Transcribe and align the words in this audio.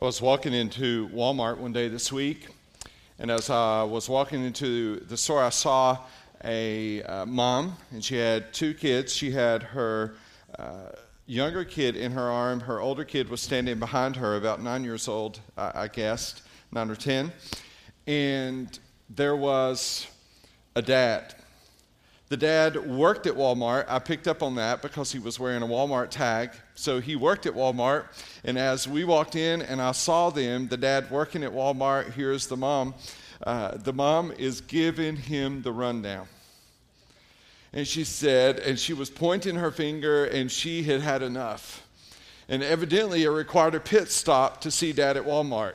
I 0.00 0.04
was 0.04 0.22
walking 0.22 0.52
into 0.52 1.08
Walmart 1.08 1.58
one 1.58 1.72
day 1.72 1.88
this 1.88 2.12
week, 2.12 2.46
and 3.18 3.32
as 3.32 3.50
I 3.50 3.82
was 3.82 4.08
walking 4.08 4.44
into 4.44 5.00
the 5.00 5.16
store, 5.16 5.42
I 5.42 5.48
saw 5.48 5.98
a 6.44 7.02
uh, 7.02 7.26
mom, 7.26 7.76
and 7.90 8.04
she 8.04 8.14
had 8.14 8.54
two 8.54 8.74
kids. 8.74 9.12
She 9.12 9.32
had 9.32 9.64
her 9.64 10.14
uh, 10.56 10.90
younger 11.26 11.64
kid 11.64 11.96
in 11.96 12.12
her 12.12 12.30
arm, 12.30 12.60
her 12.60 12.80
older 12.80 13.04
kid 13.04 13.28
was 13.28 13.40
standing 13.40 13.80
behind 13.80 14.14
her, 14.14 14.36
about 14.36 14.62
nine 14.62 14.84
years 14.84 15.08
old, 15.08 15.40
I, 15.56 15.72
I 15.74 15.88
guessed, 15.88 16.42
nine 16.70 16.90
or 16.90 16.96
ten. 16.96 17.32
And 18.06 18.78
there 19.10 19.34
was 19.34 20.06
a 20.76 20.82
dad 20.82 21.34
the 22.28 22.36
dad 22.36 22.76
worked 22.86 23.26
at 23.26 23.34
Walmart. 23.34 23.86
I 23.88 23.98
picked 23.98 24.28
up 24.28 24.42
on 24.42 24.56
that 24.56 24.82
because 24.82 25.10
he 25.10 25.18
was 25.18 25.40
wearing 25.40 25.62
a 25.62 25.66
Walmart 25.66 26.10
tag. 26.10 26.50
So 26.74 27.00
he 27.00 27.16
worked 27.16 27.46
at 27.46 27.54
Walmart. 27.54 28.04
And 28.44 28.58
as 28.58 28.86
we 28.86 29.04
walked 29.04 29.34
in 29.34 29.62
and 29.62 29.80
I 29.80 29.92
saw 29.92 30.28
them, 30.28 30.68
the 30.68 30.76
dad 30.76 31.10
working 31.10 31.42
at 31.42 31.52
Walmart, 31.52 32.12
here's 32.12 32.46
the 32.46 32.56
mom. 32.56 32.94
Uh, 33.42 33.76
the 33.76 33.92
mom 33.92 34.32
is 34.32 34.60
giving 34.60 35.16
him 35.16 35.62
the 35.62 35.72
rundown. 35.72 36.26
And 37.72 37.86
she 37.86 38.04
said, 38.04 38.58
and 38.58 38.78
she 38.78 38.92
was 38.92 39.10
pointing 39.10 39.56
her 39.56 39.70
finger, 39.70 40.24
and 40.24 40.50
she 40.50 40.82
had 40.82 41.00
had 41.00 41.22
enough. 41.22 41.86
And 42.48 42.62
evidently, 42.62 43.24
it 43.24 43.28
required 43.28 43.74
a 43.74 43.80
pit 43.80 44.10
stop 44.10 44.62
to 44.62 44.70
see 44.70 44.92
dad 44.92 45.16
at 45.16 45.24
Walmart. 45.24 45.74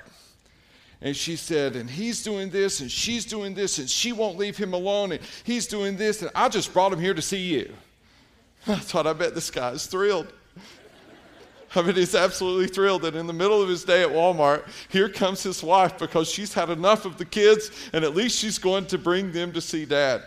And 1.04 1.14
she 1.14 1.36
said, 1.36 1.76
and 1.76 1.90
he's 1.90 2.24
doing 2.24 2.50
this, 2.50 2.80
and 2.80 2.90
she's 2.90 3.26
doing 3.26 3.54
this, 3.54 3.78
and 3.78 3.90
she 3.90 4.14
won't 4.14 4.38
leave 4.38 4.56
him 4.56 4.74
alone, 4.74 5.12
and 5.12 5.22
he's 5.44 5.68
doing 5.68 5.98
this, 5.98 6.22
and 6.22 6.32
I 6.34 6.48
just 6.48 6.72
brought 6.72 6.94
him 6.94 7.00
here 7.00 7.14
to 7.14 7.22
see 7.22 7.42
you. 7.42 7.74
I 8.68 8.76
thought, 8.76 9.06
I 9.06 9.12
bet 9.12 9.36
this 9.36 9.52
guy 9.52 9.72
is 9.72 9.86
thrilled. 9.86 10.32
I 11.76 11.82
mean, 11.82 11.96
he's 11.96 12.16
absolutely 12.16 12.68
thrilled 12.68 13.02
that 13.02 13.16
in 13.16 13.28
the 13.28 13.34
middle 13.34 13.62
of 13.62 13.68
his 13.68 13.84
day 13.84 14.02
at 14.02 14.10
Walmart, 14.10 14.66
here 14.88 15.10
comes 15.10 15.44
his 15.44 15.62
wife 15.62 15.98
because 16.00 16.30
she's 16.30 16.54
had 16.54 16.70
enough 16.70 17.04
of 17.04 17.18
the 17.18 17.26
kids, 17.26 17.70
and 17.92 18.06
at 18.06 18.16
least 18.16 18.40
she's 18.40 18.58
going 18.58 18.86
to 18.86 18.98
bring 18.98 19.34
them 19.34 19.52
to 19.52 19.60
see 19.60 19.84
dad. 19.84 20.24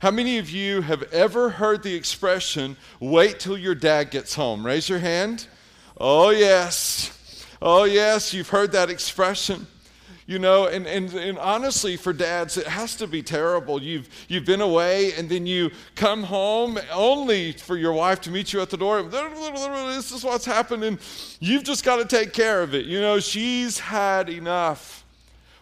How 0.00 0.10
many 0.10 0.38
of 0.38 0.48
you 0.48 0.80
have 0.80 1.02
ever 1.12 1.50
heard 1.50 1.82
the 1.82 1.94
expression, 1.94 2.78
wait 2.98 3.40
till 3.40 3.58
your 3.58 3.74
dad 3.74 4.10
gets 4.10 4.34
home? 4.34 4.64
Raise 4.64 4.88
your 4.88 5.00
hand. 5.00 5.46
Oh, 6.00 6.30
yes. 6.30 7.46
Oh, 7.60 7.84
yes, 7.84 8.32
you've 8.32 8.48
heard 8.48 8.72
that 8.72 8.88
expression. 8.88 9.66
You 10.26 10.38
know, 10.38 10.66
and, 10.68 10.86
and, 10.86 11.12
and 11.14 11.38
honestly, 11.38 11.96
for 11.96 12.12
dads, 12.12 12.56
it 12.56 12.66
has 12.66 12.94
to 12.96 13.08
be 13.08 13.22
terrible. 13.22 13.82
You've, 13.82 14.08
you've 14.28 14.44
been 14.44 14.60
away 14.60 15.14
and 15.14 15.28
then 15.28 15.46
you 15.46 15.70
come 15.96 16.22
home 16.22 16.78
only 16.92 17.52
for 17.52 17.76
your 17.76 17.92
wife 17.92 18.20
to 18.22 18.30
meet 18.30 18.52
you 18.52 18.60
at 18.60 18.70
the 18.70 18.76
door. 18.76 19.02
This 19.02 20.12
is 20.12 20.22
what's 20.22 20.44
happening. 20.44 20.98
You've 21.40 21.64
just 21.64 21.84
got 21.84 21.96
to 21.96 22.04
take 22.04 22.32
care 22.32 22.62
of 22.62 22.74
it. 22.74 22.86
You 22.86 23.00
know, 23.00 23.18
she's 23.18 23.80
had 23.80 24.28
enough. 24.28 25.04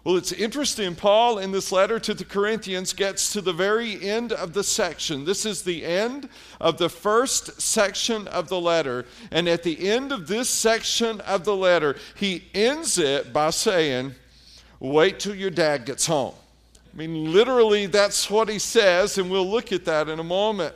Well, 0.03 0.17
it's 0.17 0.33
interesting. 0.33 0.95
Paul, 0.95 1.39
in 1.39 1.53
this 1.53 1.71
letter 1.71 1.99
to 2.01 2.15
the 2.15 2.25
Corinthians, 2.25 2.95
gets 2.95 3.33
to 3.35 3.43
the 3.43 3.53
very 3.53 4.03
end 4.03 4.33
of 4.33 4.55
the 4.55 4.65
section. 4.65 5.27
This 5.27 5.45
is 5.45 5.63
the 5.63 5.85
end 5.85 6.29
of 6.59 6.79
the 6.79 6.89
first 6.89 7.61
section 7.61 8.27
of 8.29 8.49
the 8.49 8.61
letter. 8.61 9.05
And 9.31 9.47
at 9.47 9.63
the 9.63 9.89
end 9.89 10.11
of 10.11 10.27
this 10.27 10.49
section 10.49 11.21
of 11.23 11.45
the 11.45 11.55
letter, 11.55 11.97
he 12.15 12.45
ends 12.55 12.97
it 12.97 13.33
by 13.35 13.51
saying, 13.51 14.15
Wait 14.81 15.21
till 15.21 15.35
your 15.35 15.51
dad 15.51 15.85
gets 15.85 16.07
home. 16.07 16.35
I 16.93 16.97
mean, 16.97 17.33
literally, 17.33 17.87
that's 17.87 18.29
what 18.31 18.49
he 18.49 18.59
says, 18.59 19.19
and 19.19 19.31
we'll 19.31 19.49
look 19.49 19.73
at 19.73 19.85
that 19.85 20.09
in 20.09 20.19
a 20.19 20.25
moment. 20.25 20.75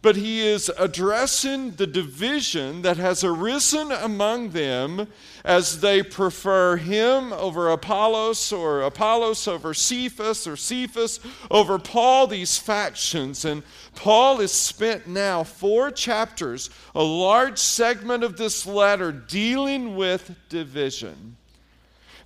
But 0.00 0.14
he 0.14 0.46
is 0.46 0.70
addressing 0.78 1.72
the 1.72 1.86
division 1.86 2.82
that 2.82 2.98
has 2.98 3.24
arisen 3.24 3.90
among 3.90 4.50
them 4.50 5.08
as 5.44 5.80
they 5.80 6.04
prefer 6.04 6.76
him 6.76 7.32
over 7.32 7.68
Apollos, 7.68 8.52
or 8.52 8.82
Apollos 8.82 9.48
over 9.48 9.74
Cephas, 9.74 10.46
or 10.46 10.56
Cephas 10.56 11.18
over 11.50 11.80
Paul, 11.80 12.28
these 12.28 12.58
factions. 12.58 13.44
And 13.44 13.64
Paul 13.96 14.38
has 14.38 14.52
spent 14.52 15.08
now 15.08 15.42
four 15.42 15.90
chapters, 15.90 16.70
a 16.94 17.02
large 17.02 17.58
segment 17.58 18.22
of 18.22 18.36
this 18.36 18.66
letter, 18.66 19.10
dealing 19.10 19.96
with 19.96 20.34
division. 20.48 21.37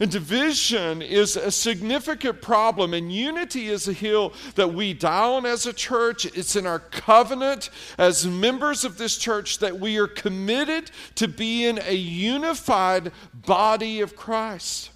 And 0.01 0.11
division 0.11 1.03
is 1.03 1.37
a 1.37 1.51
significant 1.51 2.41
problem, 2.41 2.95
and 2.95 3.13
unity 3.13 3.69
is 3.69 3.87
a 3.87 3.93
hill 3.93 4.33
that 4.55 4.73
we 4.73 4.95
die 4.95 5.29
on 5.29 5.47
as 5.47 5.67
a 5.67 5.73
church. 5.73 6.25
It's 6.27 6.57
in 6.57 6.67
our 6.67 6.79
covenant 6.79 7.71
as 7.99 8.27
members 8.27 8.85
of 8.85 8.99
this 8.99 9.17
church 9.17 9.59
that 9.59 9.79
we 9.79 9.99
are 9.99 10.09
committed 10.09 10.91
to 11.17 11.29
being 11.29 11.79
a 11.79 11.95
unified 11.95 13.13
body 13.35 14.01
of 14.01 14.17
Christ. 14.17 14.91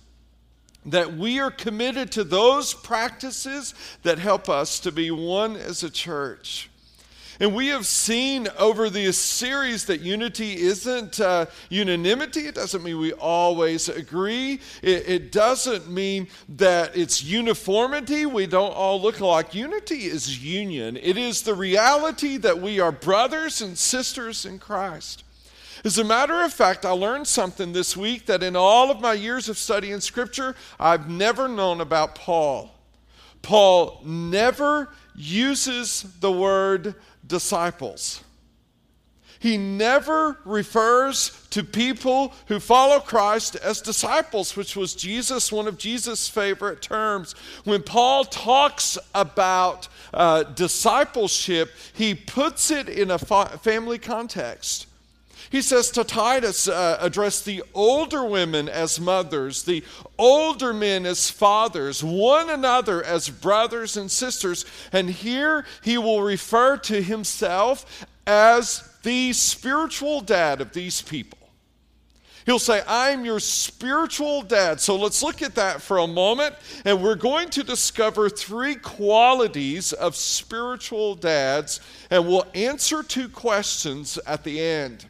That 0.87 1.17
we 1.17 1.41
are 1.41 1.51
committed 1.51 2.13
to 2.13 2.25
those 2.25 2.73
practices 2.73 3.75
that 4.03 4.19
help 4.19 4.49
us 4.49 4.81
to 4.81 4.93
be 4.93 5.11
one 5.11 5.57
as 5.57 5.83
a 5.83 5.91
church. 5.91 6.71
And 7.39 7.55
we 7.55 7.69
have 7.69 7.87
seen 7.87 8.49
over 8.59 8.89
this 8.89 9.19
series 9.19 9.85
that 9.87 10.01
unity 10.01 10.57
isn't 10.59 11.21
uh, 11.21 11.47
unanimity. 11.69 12.47
It 12.47 12.55
doesn't 12.55 12.83
mean 12.83 12.99
we 12.99 13.13
always 13.13 13.89
agree. 13.89 14.61
It, 14.83 15.09
it, 15.09 15.33
doesn't 15.33 15.91
mean 15.91 16.29
that 16.49 16.97
it's 16.97 17.23
uniformity. 17.23 18.25
We 18.25 18.47
don't 18.47 18.73
all 18.73 19.01
look 19.01 19.21
alike. 19.21 19.55
Unity 19.55 20.07
is 20.07 20.43
union, 20.43 20.97
it 20.97 21.19
is 21.19 21.43
the 21.43 21.55
reality 21.55 22.39
that 22.39 22.61
we 22.61 22.81
are 22.81 22.93
brothers 22.93 23.61
and 23.61 23.77
sisters 23.77 24.47
in 24.47 24.59
Christ. 24.59 25.25
As 25.85 25.99
a 25.99 26.05
matter 26.05 26.43
of 26.43 26.53
fact, 26.53 26.87
I 26.87 26.91
learned 26.91 27.29
something 27.29 27.73
this 27.73 27.97
week 27.97 28.27
that 28.27 28.43
in 28.43 28.57
all 28.57 28.91
of 28.91 29.01
my 29.01 29.13
years 29.13 29.49
of 29.49 29.59
studying 29.59 30.01
Scripture, 30.01 30.57
I've 30.81 31.09
never 31.09 31.49
known 31.49 31.81
about 31.81 32.15
Paul. 32.15 32.75
Paul 33.43 34.01
never 34.05 34.89
uses 35.15 36.03
the 36.21 36.33
word 36.33 36.95
disciples. 37.27 38.23
He 39.39 39.59
never 39.59 40.39
refers 40.45 41.31
to 41.51 41.63
people 41.63 42.33
who 42.47 42.59
follow 42.59 43.01
Christ 43.01 43.55
as 43.57 43.81
disciples, 43.81 44.57
which 44.57 44.77
was 44.77 44.95
Jesus, 44.95 45.53
one 45.53 45.69
of 45.69 45.79
Jesus' 45.79 46.29
favorite 46.29 46.81
terms. 46.81 47.35
When 47.65 47.83
Paul 47.83 48.25
talks 48.25 48.97
about 49.15 49.89
uh, 50.15 50.45
discipleship, 50.45 51.71
he 51.93 52.15
puts 52.15 52.71
it 52.71 52.89
in 52.89 53.11
a 53.11 53.19
fa- 53.19 53.59
family 53.63 53.99
context. 53.99 54.87
He 55.51 55.63
says 55.63 55.91
to 55.93 56.05
Titus, 56.05 56.69
uh, 56.69 56.99
address 57.01 57.41
the 57.41 57.63
older 57.75 58.25
women 58.25 58.69
as 58.69 59.01
mothers, 59.01 59.63
the 59.63 59.85
older 60.19 60.73
men 60.73 61.07
as 61.07 61.31
fathers, 61.31 62.03
one 62.03 62.51
another 62.51 63.03
as 63.03 63.29
brothers 63.29 63.97
and 63.97 64.11
sisters. 64.11 64.65
And 64.93 65.09
here 65.09 65.65
he 65.83 65.99
will 65.99 66.23
refer 66.23 66.77
to 66.79 67.03
himself 67.03 68.07
as 68.27 68.89
the 69.03 69.33
spiritual 69.33 70.21
dad 70.21 70.61
of 70.61 70.73
these 70.73 71.01
people. 71.01 71.39
He'll 72.47 72.61
say, 72.61 72.83
I'm 72.87 73.25
your 73.25 73.41
spiritual 73.41 74.43
dad. 74.43 74.81
So 74.81 74.95
let's 74.95 75.21
look 75.21 75.43
at 75.43 75.57
that 75.57 75.83
for 75.83 75.99
a 75.99 76.07
moment. 76.07 76.55
And 76.85 77.03
we're 77.03 77.17
going 77.17 77.51
to 77.51 77.65
discover 77.65 78.31
three 78.31 78.77
qualities 78.77 79.93
of 79.93 80.15
spiritual 80.15 81.17
dads. 81.17 81.81
And 82.09 82.27
we'll 82.29 82.47
answer 82.55 83.03
two 83.03 83.29
questions 83.29 84.17
at 84.29 84.45
the 84.45 84.61
end. 84.61 85.07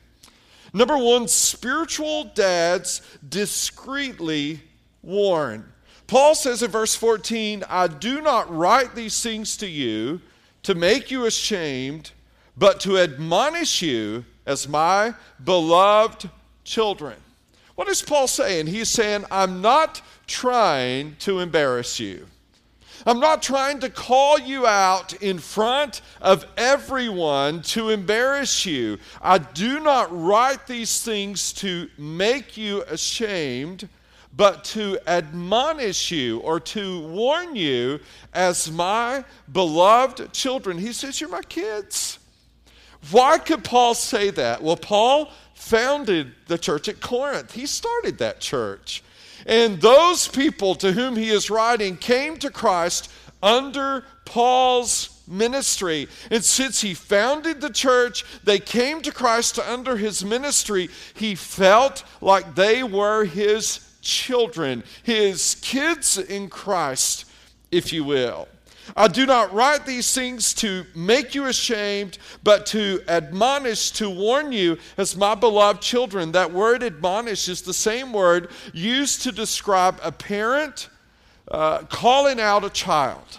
Number 0.72 0.98
one, 0.98 1.28
spiritual 1.28 2.24
dads 2.34 3.02
discreetly 3.28 4.60
warn. 5.02 5.72
Paul 6.06 6.34
says 6.34 6.62
in 6.62 6.70
verse 6.70 6.94
14, 6.94 7.64
I 7.68 7.88
do 7.88 8.20
not 8.20 8.54
write 8.54 8.94
these 8.94 9.20
things 9.22 9.56
to 9.58 9.66
you 9.66 10.20
to 10.62 10.74
make 10.74 11.10
you 11.10 11.26
ashamed, 11.26 12.12
but 12.56 12.80
to 12.80 12.98
admonish 12.98 13.82
you 13.82 14.24
as 14.46 14.68
my 14.68 15.14
beloved 15.42 16.30
children. 16.64 17.16
What 17.74 17.88
is 17.88 18.02
Paul 18.02 18.26
saying? 18.26 18.68
He's 18.68 18.88
saying, 18.88 19.24
I'm 19.30 19.60
not 19.60 20.00
trying 20.26 21.16
to 21.20 21.40
embarrass 21.40 22.00
you. 22.00 22.26
I'm 23.06 23.20
not 23.20 23.40
trying 23.40 23.78
to 23.80 23.88
call 23.88 24.36
you 24.36 24.66
out 24.66 25.12
in 25.22 25.38
front 25.38 26.00
of 26.20 26.44
everyone 26.56 27.62
to 27.62 27.90
embarrass 27.90 28.66
you. 28.66 28.98
I 29.22 29.38
do 29.38 29.78
not 29.78 30.08
write 30.10 30.66
these 30.66 31.00
things 31.04 31.52
to 31.54 31.88
make 31.96 32.56
you 32.56 32.82
ashamed, 32.82 33.88
but 34.36 34.64
to 34.64 34.98
admonish 35.06 36.10
you 36.10 36.40
or 36.40 36.58
to 36.58 37.06
warn 37.06 37.54
you 37.54 38.00
as 38.34 38.72
my 38.72 39.24
beloved 39.52 40.32
children. 40.32 40.76
He 40.76 40.92
says, 40.92 41.20
You're 41.20 41.30
my 41.30 41.42
kids. 41.42 42.18
Why 43.12 43.38
could 43.38 43.62
Paul 43.62 43.94
say 43.94 44.30
that? 44.30 44.60
Well, 44.60 44.76
Paul 44.76 45.30
founded 45.54 46.32
the 46.48 46.58
church 46.58 46.88
at 46.88 47.00
Corinth, 47.00 47.52
he 47.52 47.66
started 47.66 48.18
that 48.18 48.40
church. 48.40 49.04
And 49.46 49.80
those 49.80 50.28
people 50.28 50.74
to 50.76 50.92
whom 50.92 51.16
he 51.16 51.30
is 51.30 51.50
writing 51.50 51.96
came 51.96 52.36
to 52.38 52.50
Christ 52.50 53.10
under 53.42 54.04
Paul's 54.24 55.22
ministry. 55.28 56.08
And 56.30 56.44
since 56.44 56.80
he 56.80 56.94
founded 56.94 57.60
the 57.60 57.70
church, 57.70 58.24
they 58.44 58.58
came 58.58 59.00
to 59.02 59.12
Christ 59.12 59.58
under 59.58 59.96
his 59.96 60.24
ministry. 60.24 60.88
He 61.14 61.34
felt 61.34 62.04
like 62.20 62.56
they 62.56 62.82
were 62.82 63.24
his 63.24 63.80
children, 64.02 64.82
his 65.02 65.56
kids 65.62 66.18
in 66.18 66.48
Christ, 66.48 67.24
if 67.70 67.92
you 67.92 68.04
will. 68.04 68.48
I 68.94 69.08
do 69.08 69.26
not 69.26 69.52
write 69.52 69.86
these 69.86 70.14
things 70.14 70.54
to 70.54 70.84
make 70.94 71.34
you 71.34 71.46
ashamed, 71.46 72.18
but 72.44 72.66
to 72.66 73.02
admonish, 73.08 73.90
to 73.92 74.08
warn 74.08 74.52
you 74.52 74.78
as 74.96 75.16
my 75.16 75.34
beloved 75.34 75.80
children. 75.80 76.32
That 76.32 76.52
word 76.52 76.82
admonish 76.82 77.48
is 77.48 77.62
the 77.62 77.74
same 77.74 78.12
word 78.12 78.50
used 78.72 79.22
to 79.22 79.32
describe 79.32 79.98
a 80.02 80.12
parent 80.12 80.88
uh, 81.50 81.78
calling 81.84 82.40
out 82.40 82.64
a 82.64 82.70
child. 82.70 83.38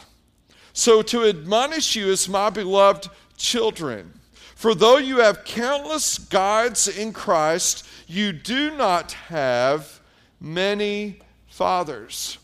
So 0.74 1.02
to 1.04 1.26
admonish 1.26 1.96
you 1.96 2.12
as 2.12 2.28
my 2.28 2.50
beloved 2.50 3.10
children. 3.38 4.14
For 4.56 4.74
though 4.74 4.98
you 4.98 5.18
have 5.18 5.46
countless 5.46 6.18
guides 6.18 6.88
in 6.88 7.14
Christ, 7.14 7.88
you 8.08 8.34
do 8.34 8.76
not 8.76 9.12
have 9.12 10.02
many 10.40 11.20
fathers. 11.48 12.38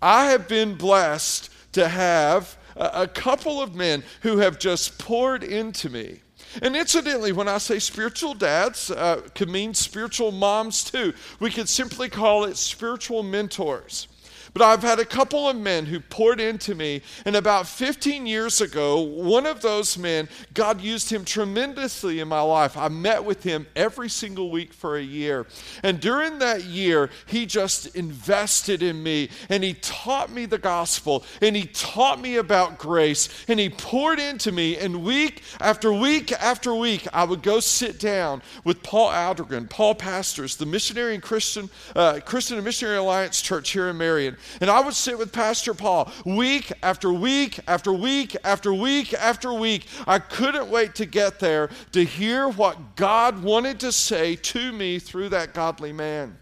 I 0.00 0.26
have 0.26 0.48
been 0.48 0.74
blessed 0.74 1.50
to 1.74 1.88
have 1.88 2.56
a, 2.76 3.06
couple 3.06 3.60
of 3.60 3.74
men 3.74 4.02
who 4.22 4.38
have 4.38 4.58
just 4.58 4.98
poured 4.98 5.44
into 5.44 5.88
me. 5.88 6.20
And 6.62 6.76
incidentally, 6.76 7.32
when 7.32 7.48
I 7.48 7.58
say 7.58 7.78
spiritual 7.78 8.34
dads, 8.34 8.90
uh, 8.90 9.22
could 9.34 9.48
mean 9.48 9.74
spiritual 9.74 10.32
moms 10.32 10.84
too. 10.84 11.12
We 11.40 11.50
could 11.50 11.68
simply 11.68 12.08
call 12.08 12.44
it 12.44 12.56
spiritual 12.56 13.22
mentors. 13.22 14.08
But 14.54 14.62
I've 14.62 14.82
had 14.82 15.00
a 15.00 15.04
couple 15.04 15.48
of 15.48 15.56
men 15.56 15.86
who 15.86 15.98
poured 15.98 16.40
into 16.40 16.76
me, 16.76 17.02
and 17.24 17.34
about 17.34 17.66
15 17.66 18.24
years 18.24 18.60
ago, 18.60 19.00
one 19.00 19.46
of 19.46 19.62
those 19.62 19.98
men, 19.98 20.28
God 20.54 20.80
used 20.80 21.10
him 21.10 21.24
tremendously 21.24 22.20
in 22.20 22.28
my 22.28 22.40
life. 22.40 22.76
I 22.76 22.86
met 22.86 23.24
with 23.24 23.42
him 23.42 23.66
every 23.74 24.08
single 24.08 24.52
week 24.52 24.72
for 24.72 24.96
a 24.96 25.02
year. 25.02 25.48
And 25.82 25.98
during 25.98 26.38
that 26.38 26.62
year, 26.62 27.10
he 27.26 27.46
just 27.46 27.96
invested 27.96 28.80
in 28.80 29.02
me, 29.02 29.28
and 29.48 29.64
he 29.64 29.74
taught 29.74 30.30
me 30.30 30.46
the 30.46 30.58
gospel, 30.58 31.24
and 31.42 31.56
he 31.56 31.64
taught 31.66 32.20
me 32.20 32.36
about 32.36 32.78
grace, 32.78 33.28
and 33.48 33.58
he 33.58 33.68
poured 33.68 34.20
into 34.20 34.52
me. 34.52 34.76
And 34.76 35.02
week 35.02 35.42
after 35.58 35.92
week 35.92 36.30
after 36.30 36.72
week, 36.72 37.08
I 37.12 37.24
would 37.24 37.42
go 37.42 37.58
sit 37.58 37.98
down 37.98 38.40
with 38.62 38.84
Paul 38.84 39.10
Aldergren. 39.10 39.68
Paul 39.68 39.96
pastors 39.96 40.54
the 40.54 40.66
Missionary 40.66 41.14
and 41.14 41.22
Christian, 41.22 41.68
uh, 41.96 42.20
Christian 42.24 42.56
and 42.56 42.64
Missionary 42.64 42.98
Alliance 42.98 43.42
Church 43.42 43.70
here 43.70 43.88
in 43.88 43.98
Marion. 43.98 44.36
And 44.60 44.70
I 44.70 44.80
would 44.80 44.94
sit 44.94 45.18
with 45.18 45.32
Pastor 45.32 45.74
Paul 45.74 46.10
week 46.24 46.72
after 46.82 47.12
week 47.12 47.60
after 47.66 47.92
week 47.92 48.36
after 48.44 48.72
week 48.72 49.14
after 49.14 49.52
week. 49.52 49.86
I 50.06 50.18
couldn't 50.18 50.70
wait 50.70 50.94
to 50.96 51.06
get 51.06 51.40
there 51.40 51.70
to 51.92 52.04
hear 52.04 52.48
what 52.48 52.96
God 52.96 53.42
wanted 53.42 53.80
to 53.80 53.92
say 53.92 54.36
to 54.36 54.72
me 54.72 54.98
through 54.98 55.30
that 55.30 55.54
godly 55.54 55.92
man 55.92 56.38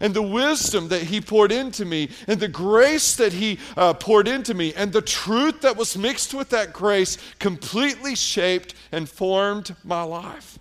and 0.00 0.14
the 0.14 0.22
wisdom 0.22 0.88
that 0.88 1.02
he 1.02 1.20
poured 1.20 1.52
into 1.52 1.84
me, 1.84 2.08
and 2.26 2.40
the 2.40 2.48
grace 2.48 3.16
that 3.16 3.34
he 3.34 3.58
uh, 3.76 3.92
poured 3.92 4.26
into 4.26 4.54
me, 4.54 4.72
and 4.74 4.92
the 4.92 5.02
truth 5.02 5.60
that 5.60 5.76
was 5.76 5.96
mixed 5.96 6.32
with 6.32 6.48
that 6.48 6.72
grace 6.72 7.18
completely 7.38 8.14
shaped 8.14 8.74
and 8.92 9.08
formed 9.08 9.76
my 9.84 10.02
life 10.02 10.59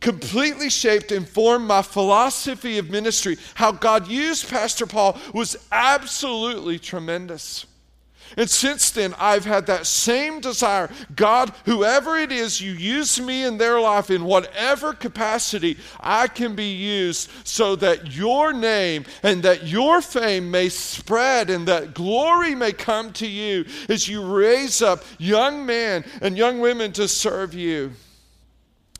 completely 0.00 0.70
shaped 0.70 1.10
and 1.12 1.28
formed 1.28 1.66
my 1.66 1.82
philosophy 1.82 2.78
of 2.78 2.90
ministry. 2.90 3.36
How 3.54 3.72
God 3.72 4.08
used 4.08 4.48
Pastor 4.48 4.86
Paul 4.86 5.18
was 5.32 5.56
absolutely 5.72 6.78
tremendous. 6.78 7.66
And 8.36 8.50
since 8.50 8.90
then, 8.90 9.14
I've 9.18 9.44
had 9.44 9.66
that 9.66 9.86
same 9.86 10.40
desire. 10.40 10.90
God, 11.14 11.52
whoever 11.64 12.16
it 12.16 12.32
is, 12.32 12.60
you 12.60 12.72
use 12.72 13.20
me 13.20 13.44
in 13.44 13.56
their 13.56 13.80
life 13.80 14.10
in 14.10 14.24
whatever 14.24 14.92
capacity 14.92 15.76
I 16.00 16.26
can 16.26 16.56
be 16.56 16.72
used 16.72 17.30
so 17.44 17.76
that 17.76 18.12
your 18.12 18.52
name 18.52 19.04
and 19.22 19.42
that 19.44 19.66
your 19.66 20.02
fame 20.02 20.50
may 20.50 20.68
spread 20.68 21.50
and 21.50 21.68
that 21.68 21.94
glory 21.94 22.54
may 22.54 22.72
come 22.72 23.12
to 23.14 23.26
you 23.26 23.64
as 23.88 24.08
you 24.08 24.24
raise 24.24 24.82
up 24.82 25.04
young 25.18 25.64
men 25.64 26.04
and 26.20 26.36
young 26.36 26.60
women 26.60 26.92
to 26.92 27.06
serve 27.06 27.54
you. 27.54 27.92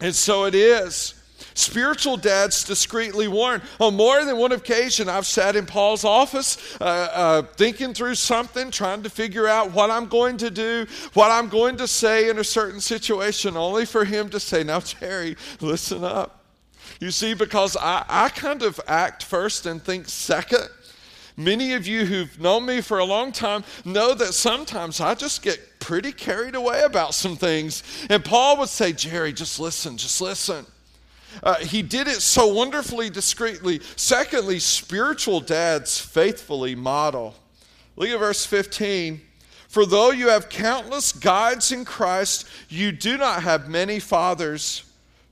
And 0.01 0.15
so 0.15 0.45
it 0.45 0.55
is. 0.55 1.15
Spiritual 1.55 2.19
dads 2.19 2.65
discreetly 2.65 3.29
warn. 3.29 3.63
On 3.81 3.97
more 3.97 4.23
than 4.27 4.37
one 4.37 4.53
occasion, 4.53 5.09
I've 5.09 5.27
sat 5.27 5.57
in 5.57 5.65
Paul's 5.65 6.05
office 6.05 6.79
uh, 6.83 6.85
uh, 6.85 7.43
thinking 7.43 7.95
through 7.95 8.17
something, 8.17 8.71
trying 8.71 9.03
to 9.05 9.11
figure 9.11 9.49
out 9.49 9.73
what 9.73 9.91
I'm 9.91 10.07
going 10.07 10.37
to 10.39 10.51
do, 10.51 10.87
what 11.15 11.31
I'm 11.31 11.49
going 11.49 11.79
to 11.79 11.89
say 11.89 12.29
in 12.29 12.39
a 12.39 12.45
certain 12.45 12.81
situation, 12.81 13.57
only 13.57 13.87
for 13.87 14.05
him 14.05 14.29
to 14.31 14.41
say, 14.41 14.65
Now, 14.65 14.81
Jerry, 14.81 15.37
listen 15.63 16.05
up. 16.05 16.45
You 17.01 17.11
see, 17.11 17.33
because 17.33 17.75
I, 17.75 18.05
I 18.07 18.29
kind 18.29 18.63
of 18.63 18.79
act 18.87 19.23
first 19.23 19.65
and 19.65 19.83
think 19.83 20.09
second. 20.09 20.69
Many 21.39 21.75
of 21.75 21.87
you 21.87 22.07
who've 22.07 22.39
known 22.41 22.65
me 22.65 22.81
for 22.81 22.99
a 22.99 23.05
long 23.05 23.31
time 23.31 23.65
know 23.85 24.15
that 24.15 24.33
sometimes 24.33 25.01
I 25.01 25.15
just 25.15 25.43
get 25.43 25.76
pretty 25.87 26.11
carried 26.11 26.57
away 26.57 26.83
about 26.83 27.15
some 27.15 27.37
things. 27.37 27.85
And 28.11 28.25
Paul 28.25 28.57
would 28.57 28.69
say, 28.69 28.93
Jerry, 28.93 29.33
just 29.33 29.61
listen, 29.61 29.97
just 29.97 30.21
listen. 30.21 30.67
Uh, 31.45 31.55
he 31.59 31.81
did 31.81 32.09
it 32.09 32.23
so 32.23 32.49
wonderfully 32.49 33.09
discreetly. 33.09 33.81
Secondly, 33.95 34.59
spiritual 34.59 35.39
dads 35.39 36.01
faithfully 36.01 36.75
model. 36.75 37.37
Look 37.95 38.09
at 38.09 38.19
verse 38.19 38.45
15. 38.45 39.21
For 39.69 39.87
though 39.87 40.11
you 40.11 40.29
have 40.29 40.49
countless 40.49 41.13
guides 41.13 41.71
in 41.71 41.85
Christ, 41.85 42.49
you 42.69 42.91
do 42.91 43.17
not 43.17 43.45
have 43.45 43.69
many 43.69 44.01
fathers. 44.01 44.83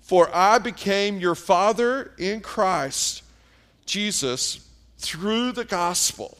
For 0.03 0.31
I 0.33 0.59
became 0.59 1.19
your 1.19 1.35
father 1.35 2.13
in 2.17 2.43
Christ, 2.43 3.25
Jesus, 3.87 4.65
through 4.99 5.51
the 5.51 5.65
gospel. 5.65 6.39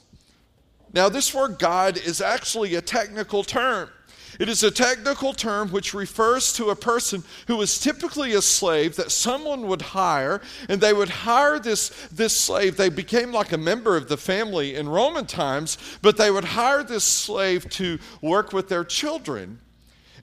Now, 0.93 1.09
this 1.09 1.35
word 1.35 1.59
guide 1.59 1.97
is 1.97 2.21
actually 2.21 2.77
a 2.77 2.81
technical 2.81 3.43
term. 3.43 3.91
It 4.39 4.49
is 4.49 4.63
a 4.63 4.71
technical 4.71 5.33
term 5.33 5.71
which 5.71 5.95
refers 5.95 6.53
to 6.55 6.71
a 6.71 6.77
person 6.77 7.23
who 7.47 7.57
was 7.57 7.79
typically 7.79 8.35
a 8.35 8.43
slave 8.43 8.97
that 8.97 9.11
someone 9.11 9.67
would 9.67 9.83
hire, 9.83 10.41
and 10.69 10.81
they 10.81 10.93
would 10.93 11.09
hire 11.09 11.59
this, 11.59 11.91
this 12.13 12.37
slave. 12.37 12.77
They 12.77 12.89
became 12.89 13.33
like 13.33 13.53
a 13.53 13.59
member 13.59 13.97
of 13.97 14.09
the 14.09 14.17
family 14.17 14.75
in 14.75 14.89
Roman 14.89 15.27
times, 15.27 15.79
but 16.03 16.17
they 16.17 16.31
would 16.31 16.45
hire 16.45 16.83
this 16.83 17.05
slave 17.05 17.69
to 17.71 17.99
work 18.21 18.53
with 18.53 18.69
their 18.69 18.85
children. 18.85 19.61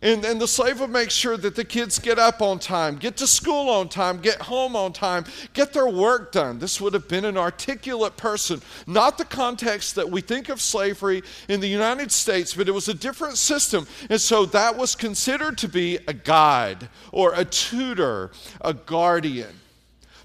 And, 0.03 0.25
and 0.25 0.41
the 0.41 0.47
slave 0.47 0.79
would 0.79 0.89
make 0.89 1.11
sure 1.11 1.37
that 1.37 1.55
the 1.55 1.63
kids 1.63 1.99
get 1.99 2.17
up 2.17 2.41
on 2.41 2.57
time, 2.57 2.97
get 2.97 3.17
to 3.17 3.27
school 3.27 3.69
on 3.69 3.87
time, 3.87 4.19
get 4.19 4.41
home 4.41 4.75
on 4.75 4.93
time, 4.93 5.25
get 5.53 5.73
their 5.73 5.87
work 5.87 6.31
done. 6.31 6.57
This 6.57 6.81
would 6.81 6.93
have 6.95 7.07
been 7.07 7.23
an 7.23 7.37
articulate 7.37 8.17
person, 8.17 8.63
not 8.87 9.19
the 9.19 9.25
context 9.25 9.93
that 9.95 10.09
we 10.09 10.21
think 10.21 10.49
of 10.49 10.59
slavery 10.59 11.21
in 11.47 11.59
the 11.59 11.67
United 11.67 12.11
States, 12.11 12.55
but 12.55 12.67
it 12.67 12.71
was 12.71 12.87
a 12.87 12.95
different 12.95 13.37
system. 13.37 13.85
And 14.09 14.19
so 14.19 14.45
that 14.47 14.75
was 14.75 14.95
considered 14.95 15.59
to 15.59 15.67
be 15.67 15.99
a 16.07 16.13
guide 16.13 16.89
or 17.11 17.33
a 17.35 17.45
tutor, 17.45 18.31
a 18.61 18.73
guardian. 18.73 19.59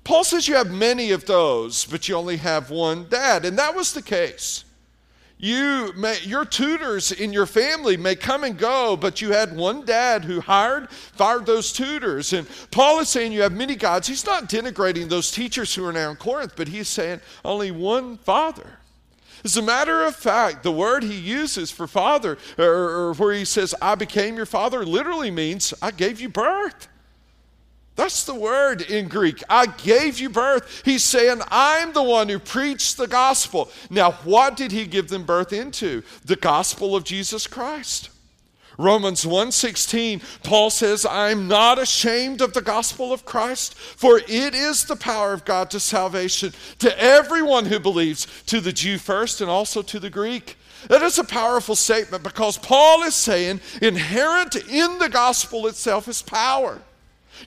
Paul 0.04 0.24
says 0.24 0.48
you 0.48 0.54
have 0.54 0.70
many 0.70 1.10
of 1.10 1.26
those, 1.26 1.84
but 1.84 2.08
you 2.08 2.14
only 2.14 2.38
have 2.38 2.70
one 2.70 3.08
dad. 3.10 3.44
And 3.44 3.58
that 3.58 3.74
was 3.74 3.92
the 3.92 4.02
case. 4.02 4.64
You 5.38 5.92
may, 5.94 6.18
your 6.22 6.46
tutors 6.46 7.12
in 7.12 7.30
your 7.32 7.44
family 7.44 7.98
may 7.98 8.14
come 8.14 8.42
and 8.42 8.56
go, 8.56 8.96
but 8.96 9.20
you 9.20 9.32
had 9.32 9.54
one 9.54 9.84
dad 9.84 10.24
who 10.24 10.40
hired, 10.40 10.90
fired 10.90 11.44
those 11.44 11.72
tutors. 11.72 12.32
And 12.32 12.48
Paul 12.70 13.00
is 13.00 13.10
saying 13.10 13.32
you 13.32 13.42
have 13.42 13.52
many 13.52 13.76
guides. 13.76 14.08
He's 14.08 14.24
not 14.24 14.48
denigrating 14.48 15.10
those 15.10 15.30
teachers 15.30 15.74
who 15.74 15.84
are 15.84 15.92
now 15.92 16.10
in 16.10 16.16
Corinth, 16.16 16.54
but 16.56 16.68
he's 16.68 16.88
saying 16.88 17.20
only 17.44 17.70
one 17.70 18.16
father. 18.16 18.78
As 19.44 19.58
a 19.58 19.62
matter 19.62 20.02
of 20.02 20.16
fact, 20.16 20.62
the 20.62 20.72
word 20.72 21.02
he 21.02 21.14
uses 21.14 21.70
for 21.70 21.86
father, 21.86 22.38
or, 22.58 22.64
or 22.64 23.14
where 23.14 23.34
he 23.34 23.44
says, 23.44 23.74
I 23.82 23.94
became 23.94 24.36
your 24.36 24.46
father, 24.46 24.86
literally 24.86 25.30
means 25.30 25.74
I 25.82 25.90
gave 25.90 26.18
you 26.18 26.30
birth. 26.30 26.88
That's 27.96 28.24
the 28.24 28.34
word 28.34 28.82
in 28.82 29.08
Greek. 29.08 29.42
I 29.48 29.66
gave 29.66 30.20
you 30.20 30.28
birth. 30.28 30.82
He's 30.84 31.02
saying, 31.02 31.40
I'm 31.50 31.94
the 31.94 32.02
one 32.02 32.28
who 32.28 32.38
preached 32.38 32.98
the 32.98 33.06
gospel. 33.06 33.70
Now, 33.88 34.12
what 34.12 34.54
did 34.54 34.70
he 34.70 34.86
give 34.86 35.08
them 35.08 35.24
birth 35.24 35.52
into? 35.52 36.02
The 36.24 36.36
gospel 36.36 36.94
of 36.94 37.04
Jesus 37.04 37.46
Christ. 37.46 38.10
Romans 38.78 39.24
1:16 39.24 40.20
Paul 40.42 40.68
says 40.68 41.06
I'm 41.06 41.48
not 41.48 41.78
ashamed 41.78 42.42
of 42.42 42.52
the 42.52 42.60
gospel 42.60 43.10
of 43.10 43.24
Christ 43.24 43.74
for 43.74 44.18
it 44.18 44.54
is 44.54 44.84
the 44.84 44.96
power 44.96 45.32
of 45.32 45.46
God 45.46 45.70
to 45.70 45.80
salvation 45.80 46.52
to 46.80 47.02
everyone 47.02 47.64
who 47.64 47.80
believes 47.80 48.26
to 48.44 48.60
the 48.60 48.74
Jew 48.74 48.98
first 48.98 49.40
and 49.40 49.48
also 49.48 49.80
to 49.80 49.98
the 49.98 50.10
Greek 50.10 50.58
that 50.88 51.00
is 51.00 51.18
a 51.18 51.24
powerful 51.24 51.74
statement 51.74 52.22
because 52.22 52.58
Paul 52.58 53.02
is 53.04 53.14
saying 53.14 53.62
inherent 53.80 54.56
in 54.56 54.98
the 54.98 55.08
gospel 55.08 55.66
itself 55.68 56.06
is 56.06 56.20
power 56.20 56.82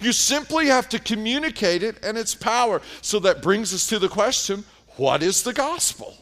you 0.02 0.12
simply 0.12 0.68
have 0.68 0.90
to 0.90 1.00
communicate 1.00 1.84
it 1.84 2.04
and 2.04 2.18
its 2.18 2.36
power. 2.36 2.82
So 3.02 3.20
that 3.20 3.42
brings 3.42 3.74
us 3.74 3.88
to 3.88 4.00
the 4.00 4.10
question 4.10 4.66
what 4.98 5.24
is 5.24 5.44
the 5.44 5.54
gospel? 5.54 6.18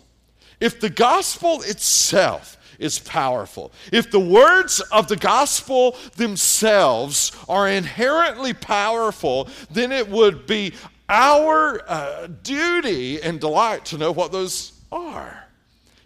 If 0.59 0.79
the 0.79 0.89
gospel 0.89 1.62
itself 1.63 2.57
is 2.79 3.00
powerful. 3.00 3.71
If 3.91 4.12
the 4.12 4.19
words 4.19 4.79
of 4.91 5.07
the 5.07 5.15
gospel 5.15 5.95
themselves 6.15 7.31
are 7.50 7.67
inherently 7.67 8.53
powerful, 8.53 9.50
then 9.71 9.91
it 9.91 10.07
would 10.09 10.45
be 10.45 10.74
our 11.09 11.81
uh, 11.88 12.27
duty 12.43 13.21
and 13.21 13.39
delight 13.39 13.86
to 13.86 13.97
know 13.97 14.12
what 14.12 14.31
those 14.31 14.74
are. 14.91 15.43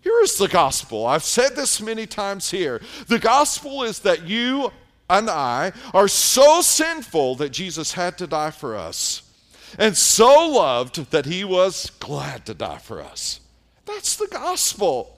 Here 0.01 0.19
is 0.21 0.37
the 0.37 0.47
gospel. 0.47 1.05
I've 1.05 1.23
said 1.23 1.55
this 1.55 1.81
many 1.81 2.07
times 2.07 2.49
here. 2.49 2.81
The 3.07 3.19
gospel 3.19 3.83
is 3.83 3.99
that 3.99 4.23
you 4.23 4.71
and 5.11 5.29
I 5.29 5.73
are 5.93 6.07
so 6.07 6.61
sinful 6.61 7.35
that 7.35 7.49
Jesus 7.49 7.93
had 7.93 8.17
to 8.17 8.27
die 8.27 8.51
for 8.51 8.75
us, 8.75 9.21
and 9.77 9.95
so 9.95 10.47
loved 10.47 11.11
that 11.11 11.25
he 11.25 11.43
was 11.43 11.91
glad 11.99 12.45
to 12.45 12.53
die 12.53 12.79
for 12.79 13.01
us. 13.01 13.41
That's 13.85 14.15
the 14.15 14.27
gospel. 14.27 15.17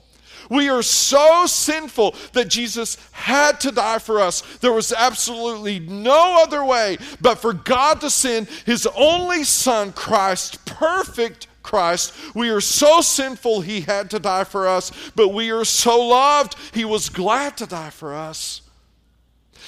We 0.50 0.68
are 0.68 0.84
so 0.84 1.46
sinful 1.46 2.16
that 2.34 2.50
Jesus 2.50 2.98
had 3.12 3.62
to 3.62 3.72
die 3.72 4.00
for 4.00 4.20
us. 4.20 4.42
There 4.58 4.74
was 4.74 4.92
absolutely 4.92 5.80
no 5.80 6.42
other 6.44 6.66
way 6.66 6.98
but 7.22 7.40
for 7.40 7.54
God 7.54 8.02
to 8.02 8.10
send 8.10 8.48
his 8.66 8.86
only 8.96 9.46
Son, 9.46 9.94
Christ, 9.94 10.66
perfect 10.66 11.48
Christ. 11.62 12.14
We 12.36 12.50
are 12.50 12.62
so 12.62 13.00
sinful, 13.02 13.62
he 13.62 13.82
had 13.82 14.10
to 14.12 14.20
die 14.20 14.44
for 14.44 14.68
us, 14.68 14.92
but 15.16 15.30
we 15.30 15.50
are 15.52 15.66
so 15.66 16.08
loved, 16.08 16.56
he 16.74 16.84
was 16.84 17.10
glad 17.10 17.56
to 17.58 17.66
die 17.66 17.90
for 17.90 18.14
us. 18.14 18.63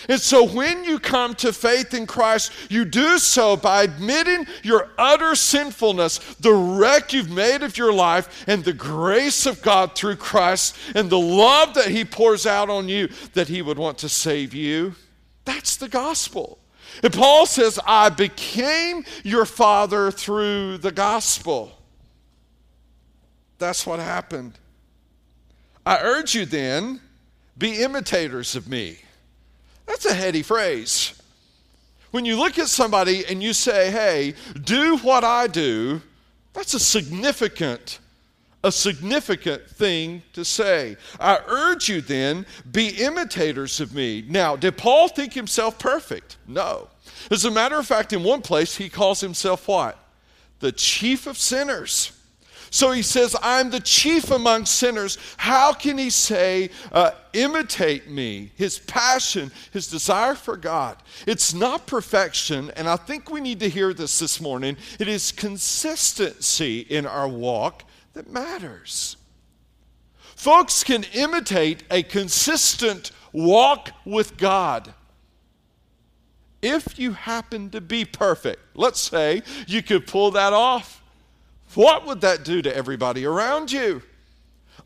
And 0.10 0.20
so 0.20 0.48
when 0.48 0.84
you 0.84 1.00
come 1.00 1.34
to 1.36 1.54
faith 1.54 1.94
in 1.94 2.06
Christ, 2.06 2.52
you 2.70 2.86
do 2.86 3.18
so 3.18 3.56
by 3.56 3.84
admitting 3.84 4.46
your 4.64 4.90
utter 4.98 5.36
sinfulness, 5.36 6.20
the 6.36 6.54
wreck 6.54 7.14
you've 7.14 7.32
made 7.32 7.64
of 7.64 7.78
your 7.78 7.94
life, 7.94 8.44
and 8.48 8.64
the 8.64 8.74
grace 8.74 9.46
of 9.46 9.62
God 9.62 9.96
through 9.96 10.18
Christ, 10.18 10.76
and 10.94 11.10
the 11.10 11.20
love 11.20 11.74
that 11.76 11.88
He 11.88 12.06
pours 12.06 12.46
out 12.46 12.70
on 12.70 12.90
you 12.90 13.10
that 13.34 13.48
He 13.48 13.62
would 13.62 13.80
want 13.80 13.98
to 14.00 14.10
save 14.10 14.54
you. 14.54 14.96
That's 15.46 15.78
the 15.78 15.90
gospel. 15.90 16.60
And 17.04 17.12
Paul 17.12 17.46
says, 17.46 17.80
I 17.86 18.10
became 18.10 19.06
your 19.24 19.46
father 19.46 20.12
through 20.12 20.78
the 20.78 20.92
gospel. 20.92 21.72
That's 23.58 23.86
what 23.86 24.00
happened. 24.00 24.60
I 25.86 26.00
urge 26.02 26.36
you 26.36 26.46
then, 26.46 27.02
be 27.58 27.82
imitators 27.82 28.56
of 28.56 28.68
me 28.68 29.00
that's 29.86 30.06
a 30.06 30.14
heady 30.14 30.42
phrase. 30.42 31.22
When 32.12 32.26
you 32.26 32.38
look 32.38 32.58
at 32.58 32.68
somebody 32.68 33.26
and 33.26 33.44
you 33.44 33.54
say, 33.54 33.92
hey, 33.92 34.36
do 34.64 34.98
what 35.00 35.24
I 35.24 35.48
do, 35.48 36.02
that's 36.54 36.74
a 36.74 36.80
significant, 36.80 38.00
a 38.64 38.72
significant 38.72 39.70
thing 39.70 40.24
to 40.32 40.46
say. 40.46 40.96
I 41.20 41.40
urge 41.46 41.90
you 41.90 42.00
then, 42.00 42.46
be 42.72 42.88
imitators 43.04 43.82
of 43.82 43.94
me. 43.94 44.24
Now, 44.28 44.56
did 44.56 44.78
Paul 44.78 45.10
think 45.10 45.34
himself 45.34 45.78
perfect? 45.78 46.38
No. 46.48 46.88
As 47.30 47.44
a 47.44 47.52
matter 47.52 47.78
of 47.78 47.86
fact, 47.86 48.14
in 48.14 48.24
one 48.24 48.42
place, 48.42 48.78
he 48.78 48.88
calls 48.88 49.20
himself 49.20 49.68
what? 49.68 50.00
The 50.60 50.72
chief 50.72 51.28
of 51.28 51.38
sinners. 51.38 52.15
So 52.76 52.92
he 52.92 53.04
says, 53.04 53.38
I'm 53.42 53.70
the 53.70 53.80
chief 53.80 54.32
among 54.32 54.66
sinners. 54.66 55.18
How 55.38 55.72
can 55.72 55.98
he 55.98 56.10
say, 56.10 56.72
uh, 56.92 57.12
imitate 57.32 58.10
me? 58.10 58.52
His 58.56 58.80
passion, 58.80 59.50
his 59.72 59.88
desire 59.88 60.36
for 60.36 60.58
God. 60.58 60.98
It's 61.26 61.54
not 61.54 61.88
perfection, 61.88 62.72
and 62.76 62.90
I 62.90 62.98
think 62.98 63.32
we 63.32 63.40
need 63.40 63.62
to 63.62 63.70
hear 63.70 63.94
this 63.94 64.20
this 64.20 64.42
morning. 64.42 64.76
It 65.00 65.08
is 65.08 65.32
consistency 65.32 66.80
in 66.82 67.06
our 67.06 67.30
walk 67.30 67.86
that 68.12 68.30
matters. 68.30 69.16
Folks 70.20 70.84
can 70.84 71.06
imitate 71.14 71.84
a 71.90 72.04
consistent 72.04 73.14
walk 73.32 73.92
with 74.04 74.36
God 74.36 74.94
if 76.62 77.00
you 77.00 77.14
happen 77.14 77.70
to 77.70 77.80
be 77.80 78.04
perfect. 78.04 78.60
Let's 78.76 79.00
say 79.00 79.44
you 79.66 79.82
could 79.82 80.08
pull 80.08 80.32
that 80.32 80.52
off. 80.52 81.02
What 81.76 82.06
would 82.06 82.22
that 82.22 82.44
do 82.44 82.62
to 82.62 82.76
everybody 82.76 83.26
around 83.26 83.72
you? 83.72 84.02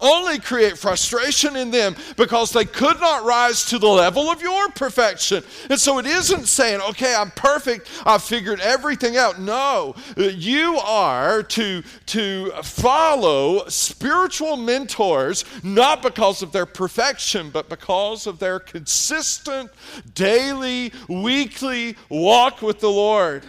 Only 0.02 0.40
create 0.40 0.78
frustration 0.78 1.58
in 1.58 1.72
them 1.72 1.96
because 2.16 2.52
they 2.52 2.64
could 2.64 3.02
not 3.02 3.26
rise 3.26 3.66
to 3.66 3.80
the 3.80 3.88
level 3.88 4.30
of 4.30 4.42
your 4.42 4.70
perfection. 4.70 5.44
And 5.70 5.78
so 5.78 6.00
it 6.00 6.06
isn't 6.06 6.46
saying, 6.46 6.80
okay, 6.92 7.14
I'm 7.14 7.32
perfect, 7.32 7.90
I've 8.06 8.24
figured 8.24 8.62
everything 8.62 9.18
out. 9.18 9.42
No, 9.42 9.96
you 10.16 10.78
are 10.78 11.44
to, 11.44 11.84
to 12.08 12.52
follow 12.64 13.68
spiritual 13.68 14.56
mentors 14.56 15.44
not 15.64 16.02
because 16.02 16.42
of 16.42 16.54
their 16.54 16.66
perfection, 16.66 17.50
but 17.50 17.68
because 17.68 18.26
of 18.26 18.40
their 18.40 18.60
consistent, 18.60 19.70
daily, 20.14 20.94
weekly 21.10 21.98
walk 22.08 22.62
with 22.62 22.80
the 22.80 22.90
Lord. 22.90 23.44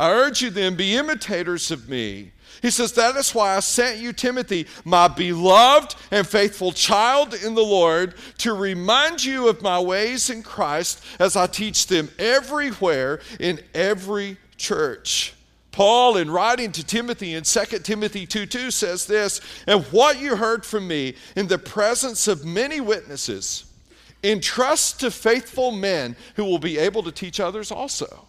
I 0.00 0.10
urge 0.10 0.42
you 0.42 0.50
then, 0.50 0.74
be 0.74 0.96
imitators 0.96 1.70
of 1.70 1.88
me 1.88 2.32
he 2.62 2.70
says, 2.70 2.92
That 2.92 3.16
is 3.16 3.34
why 3.34 3.56
I 3.56 3.60
sent 3.60 3.98
you, 3.98 4.12
Timothy, 4.12 4.66
my 4.84 5.08
beloved 5.08 5.94
and 6.10 6.26
faithful 6.26 6.72
child 6.72 7.34
in 7.34 7.54
the 7.54 7.64
Lord, 7.64 8.14
to 8.38 8.52
remind 8.52 9.24
you 9.24 9.48
of 9.48 9.62
my 9.62 9.80
ways 9.80 10.30
in 10.30 10.42
Christ 10.42 11.02
as 11.18 11.36
I 11.36 11.46
teach 11.46 11.86
them 11.86 12.10
everywhere 12.18 13.20
in 13.38 13.60
every 13.74 14.36
church. 14.56 15.34
Paul, 15.72 16.16
in 16.16 16.30
writing 16.30 16.72
to 16.72 16.84
Timothy 16.84 17.34
in 17.34 17.44
2 17.44 17.64
Timothy 17.78 18.26
2 18.26 18.44
2, 18.44 18.70
says 18.70 19.06
this 19.06 19.40
And 19.66 19.84
what 19.84 20.20
you 20.20 20.36
heard 20.36 20.66
from 20.66 20.86
me 20.86 21.14
in 21.36 21.46
the 21.46 21.58
presence 21.58 22.28
of 22.28 22.44
many 22.44 22.80
witnesses, 22.80 23.64
entrust 24.22 25.00
to 25.00 25.10
faithful 25.10 25.70
men 25.70 26.14
who 26.34 26.44
will 26.44 26.58
be 26.58 26.76
able 26.76 27.02
to 27.04 27.12
teach 27.12 27.40
others 27.40 27.70
also. 27.70 28.26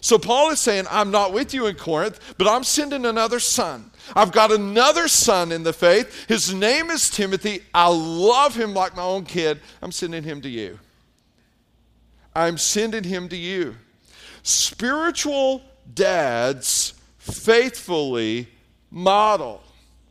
So 0.00 0.18
Paul 0.18 0.50
is 0.50 0.60
saying, 0.60 0.86
I'm 0.90 1.10
not 1.10 1.32
with 1.32 1.52
you 1.52 1.66
in 1.66 1.76
Corinth, 1.76 2.34
but 2.38 2.48
I'm 2.48 2.64
sending 2.64 3.04
another 3.04 3.38
son. 3.40 3.90
I've 4.16 4.32
got 4.32 4.50
another 4.50 5.08
son 5.08 5.52
in 5.52 5.62
the 5.62 5.72
faith. 5.72 6.26
His 6.26 6.54
name 6.54 6.90
is 6.90 7.10
Timothy. 7.10 7.62
I 7.74 7.88
love 7.88 8.54
him 8.54 8.74
like 8.74 8.96
my 8.96 9.02
own 9.02 9.24
kid. 9.24 9.60
I'm 9.82 9.92
sending 9.92 10.22
him 10.22 10.40
to 10.40 10.48
you. 10.48 10.78
I'm 12.34 12.56
sending 12.56 13.04
him 13.04 13.28
to 13.28 13.36
you. 13.36 13.76
Spiritual 14.42 15.62
dads 15.94 16.94
faithfully 17.18 18.48
model 18.90 19.62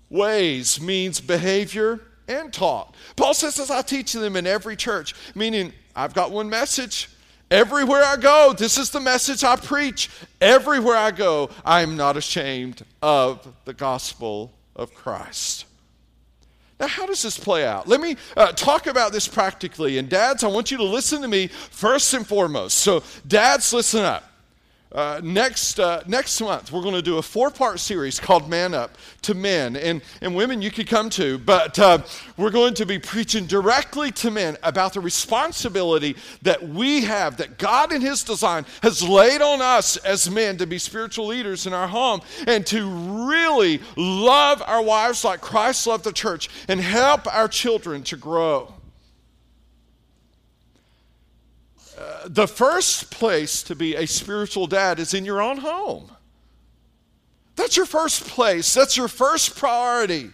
ways 0.10 0.80
means 0.80 1.20
behavior 1.20 2.00
and 2.28 2.54
taught. 2.54 2.96
Paul 3.16 3.34
says, 3.34 3.60
as 3.60 3.72
I 3.72 3.82
teach 3.82 4.14
them 4.14 4.36
in 4.36 4.46
every 4.46 4.76
church, 4.76 5.16
meaning 5.34 5.74
I've 5.96 6.14
got 6.14 6.32
one 6.32 6.50
message 6.50 7.10
Everywhere 7.52 8.04
I 8.04 8.16
go, 8.16 8.54
this 8.56 8.78
is 8.78 8.92
the 8.92 9.00
message 9.00 9.44
I 9.44 9.56
preach. 9.56 10.10
Everywhere 10.40 10.98
I 10.98 11.12
go, 11.12 11.50
I 11.66 11.82
am 11.82 11.98
not 11.98 12.16
ashamed 12.16 12.84
of 13.02 13.48
the 13.66 13.74
gospel 13.74 14.54
of 14.76 14.94
Christ. 14.94 15.66
Now, 16.80 16.88
how 16.88 17.08
does 17.08 17.24
this 17.24 17.38
play 17.38 17.66
out? 17.66 17.88
Let 17.88 18.00
me 18.00 18.16
uh, 18.38 18.52
talk 18.54 18.88
about 18.88 19.12
this 19.12 19.28
practically. 19.28 19.98
And, 19.98 20.08
dads, 20.08 20.44
I 20.44 20.48
want 20.48 20.72
you 20.72 20.78
to 20.78 20.84
listen 20.84 21.22
to 21.24 21.28
me 21.28 21.48
first 21.48 22.14
and 22.14 22.26
foremost. 22.26 22.78
So, 22.78 23.04
dads, 23.28 23.74
listen 23.74 24.02
up. 24.02 24.29
Uh, 24.92 25.22
next, 25.24 25.80
uh, 25.80 26.02
next 26.08 26.42
month, 26.42 26.72
we're 26.72 26.82
going 26.82 26.96
to 26.96 27.02
do 27.02 27.20
a 27.20 27.22
four 27.22 27.52
part 27.52 27.80
series 27.80 28.20
called 28.20 28.50
Man 28.50 28.74
Up 28.74 28.98
to 29.22 29.36
Men. 29.36 29.76
And, 29.76 30.02
and 30.22 30.36
women, 30.36 30.64
you 30.64 30.72
could 30.72 30.88
come 30.88 31.12
too, 31.12 31.38
but 31.38 31.78
uh, 31.78 32.00
we're 32.38 32.50
going 32.50 32.74
to 32.74 32.88
be 32.88 32.98
preaching 32.98 33.46
directly 33.46 34.12
to 34.14 34.32
men 34.32 34.58
about 34.64 34.94
the 34.94 35.00
responsibility 35.00 36.16
that 36.42 36.68
we 36.68 37.02
have, 37.02 37.38
that 37.38 37.60
God 37.60 37.94
in 37.94 38.02
His 38.02 38.24
design 38.24 38.66
has 38.82 39.08
laid 39.08 39.44
on 39.44 39.62
us 39.62 39.98
as 39.98 40.28
men 40.28 40.58
to 40.58 40.66
be 40.66 40.80
spiritual 40.80 41.28
leaders 41.28 41.68
in 41.68 41.74
our 41.74 41.88
home 41.88 42.22
and 42.48 42.66
to 42.68 42.90
really 43.28 43.82
love 43.96 44.64
our 44.66 44.82
wives 44.82 45.24
like 45.24 45.40
Christ 45.40 45.86
loved 45.86 46.04
the 46.04 46.14
church 46.14 46.50
and 46.68 46.82
help 46.82 47.32
our 47.32 47.48
children 47.48 48.02
to 48.04 48.18
grow. 48.18 48.74
The 52.26 52.48
first 52.48 53.12
place 53.12 53.64
to 53.64 53.76
be 53.76 53.96
a 53.96 54.06
spiritual 54.06 54.68
dad 54.68 55.00
is 55.00 55.14
in 55.14 55.26
your 55.26 55.42
own 55.42 55.58
home. 55.58 56.12
That's 57.56 57.76
your 57.76 57.86
first 57.86 58.26
place, 58.26 58.74
that's 58.74 58.96
your 58.96 59.08
first 59.08 59.58
priority. 59.58 60.32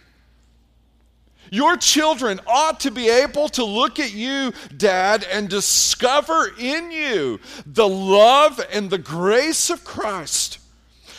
Your 1.50 1.76
children 1.76 2.40
ought 2.46 2.80
to 2.80 2.90
be 2.90 3.08
able 3.08 3.48
to 3.50 3.64
look 3.64 4.00
at 4.00 4.12
you, 4.12 4.52
Dad, 4.76 5.24
and 5.30 5.48
discover 5.48 6.52
in 6.58 6.90
you 6.90 7.38
the 7.64 7.88
love 7.88 8.60
and 8.72 8.90
the 8.90 8.98
grace 8.98 9.70
of 9.70 9.84
Christ. 9.84 10.58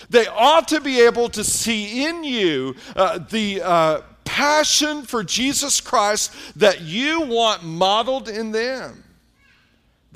They 0.10 0.28
ought 0.28 0.68
to 0.70 0.82
be 0.82 1.02
able 1.02 1.30
to 1.30 1.44
see 1.44 2.06
in 2.06 2.24
you 2.24 2.76
uh, 2.96 3.20
the 3.20 3.62
uh, 3.62 4.02
passion 4.24 5.04
for 5.04 5.24
Jesus 5.24 5.82
Christ 5.82 6.34
that 6.58 6.82
you 6.82 7.22
want 7.22 7.64
modeled 7.64 8.30
in 8.30 8.52
them. 8.52 9.04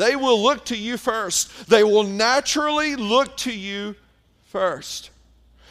They 0.01 0.15
will 0.15 0.41
look 0.41 0.65
to 0.65 0.75
you 0.75 0.97
first. 0.97 1.69
They 1.69 1.83
will 1.83 2.01
naturally 2.01 2.95
look 2.95 3.37
to 3.37 3.53
you 3.53 3.95
first. 4.45 5.11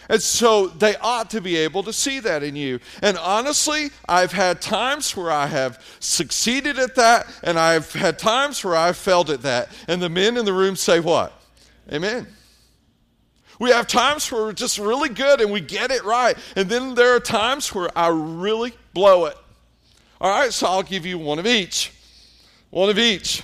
And 0.08 0.22
so 0.22 0.68
they 0.68 0.94
ought 0.98 1.30
to 1.30 1.40
be 1.40 1.56
able 1.56 1.82
to 1.82 1.92
see 1.92 2.20
that 2.20 2.44
in 2.44 2.54
you. 2.54 2.78
And 3.02 3.18
honestly, 3.18 3.90
I've 4.08 4.30
had 4.30 4.62
times 4.62 5.16
where 5.16 5.32
I 5.32 5.48
have 5.48 5.84
succeeded 5.98 6.78
at 6.78 6.94
that, 6.94 7.26
and 7.42 7.58
I've 7.58 7.92
had 7.92 8.20
times 8.20 8.64
where 8.64 8.76
I've 8.76 8.96
failed 8.96 9.30
at 9.30 9.42
that. 9.42 9.68
And 9.88 10.00
the 10.00 10.08
men 10.08 10.36
in 10.36 10.44
the 10.44 10.52
room 10.52 10.76
say, 10.76 11.00
What? 11.00 11.32
Amen. 11.92 12.28
We 13.58 13.70
have 13.70 13.88
times 13.88 14.30
where 14.30 14.42
we're 14.42 14.52
just 14.52 14.78
really 14.78 15.08
good 15.08 15.40
and 15.40 15.50
we 15.50 15.60
get 15.60 15.90
it 15.90 16.04
right. 16.04 16.36
And 16.54 16.68
then 16.68 16.94
there 16.94 17.16
are 17.16 17.20
times 17.20 17.74
where 17.74 17.90
I 17.98 18.08
really 18.08 18.74
blow 18.94 19.24
it. 19.24 19.36
All 20.20 20.30
right, 20.30 20.52
so 20.52 20.68
I'll 20.68 20.84
give 20.84 21.04
you 21.04 21.18
one 21.18 21.40
of 21.40 21.48
each. 21.48 21.92
One 22.70 22.90
of 22.90 22.98
each. 22.98 23.42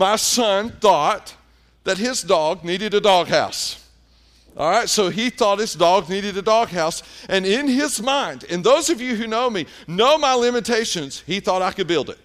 My 0.00 0.16
son 0.16 0.70
thought 0.70 1.36
that 1.84 1.98
his 1.98 2.22
dog 2.22 2.64
needed 2.64 2.94
a 2.94 3.02
doghouse. 3.02 3.86
All 4.56 4.70
right, 4.70 4.88
so 4.88 5.10
he 5.10 5.28
thought 5.28 5.58
his 5.58 5.74
dog 5.74 6.08
needed 6.08 6.38
a 6.38 6.42
doghouse. 6.42 7.02
And 7.28 7.44
in 7.44 7.68
his 7.68 8.00
mind, 8.00 8.46
and 8.48 8.64
those 8.64 8.88
of 8.88 9.02
you 9.02 9.14
who 9.14 9.26
know 9.26 9.50
me 9.50 9.66
know 9.86 10.16
my 10.16 10.32
limitations, 10.32 11.22
he 11.26 11.38
thought 11.38 11.60
I 11.60 11.72
could 11.72 11.86
build 11.86 12.08
it. 12.08 12.16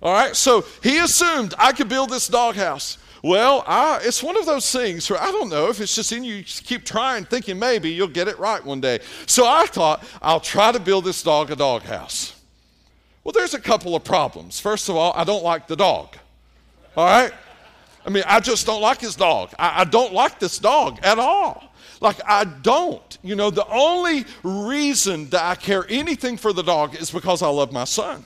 All 0.00 0.12
right, 0.12 0.36
so 0.36 0.64
he 0.84 0.98
assumed 0.98 1.52
I 1.58 1.72
could 1.72 1.88
build 1.88 2.10
this 2.10 2.28
doghouse. 2.28 2.98
Well, 3.24 3.64
I, 3.66 3.98
it's 4.04 4.22
one 4.22 4.36
of 4.36 4.46
those 4.46 4.70
things 4.70 5.10
where 5.10 5.20
I 5.20 5.32
don't 5.32 5.48
know 5.48 5.68
if 5.68 5.80
it's 5.80 5.96
just 5.96 6.12
in 6.12 6.22
you, 6.22 6.36
you 6.36 6.44
keep 6.44 6.84
trying, 6.84 7.24
thinking 7.24 7.58
maybe 7.58 7.90
you'll 7.90 8.06
get 8.06 8.28
it 8.28 8.38
right 8.38 8.64
one 8.64 8.80
day. 8.80 9.00
So 9.26 9.48
I 9.48 9.66
thought, 9.66 10.04
I'll 10.22 10.38
try 10.38 10.70
to 10.70 10.78
build 10.78 11.06
this 11.06 11.24
dog 11.24 11.50
a 11.50 11.56
doghouse. 11.56 12.40
Well, 13.24 13.32
there's 13.32 13.54
a 13.54 13.60
couple 13.60 13.96
of 13.96 14.04
problems. 14.04 14.60
First 14.60 14.88
of 14.88 14.94
all, 14.94 15.12
I 15.16 15.24
don't 15.24 15.42
like 15.42 15.66
the 15.66 15.74
dog. 15.74 16.18
All 16.96 17.04
right? 17.04 17.32
I 18.06 18.10
mean, 18.10 18.22
I 18.26 18.40
just 18.40 18.66
don't 18.66 18.80
like 18.80 19.00
his 19.00 19.16
dog. 19.16 19.50
I, 19.58 19.82
I 19.82 19.84
don't 19.84 20.12
like 20.12 20.38
this 20.38 20.58
dog 20.58 21.00
at 21.02 21.18
all. 21.18 21.72
Like, 22.00 22.20
I 22.26 22.44
don't. 22.44 23.18
You 23.22 23.34
know, 23.34 23.50
the 23.50 23.66
only 23.68 24.24
reason 24.42 25.28
that 25.30 25.42
I 25.42 25.54
care 25.56 25.84
anything 25.88 26.36
for 26.36 26.52
the 26.52 26.62
dog 26.62 26.94
is 26.94 27.10
because 27.10 27.42
I 27.42 27.48
love 27.48 27.72
my 27.72 27.84
son. 27.84 28.24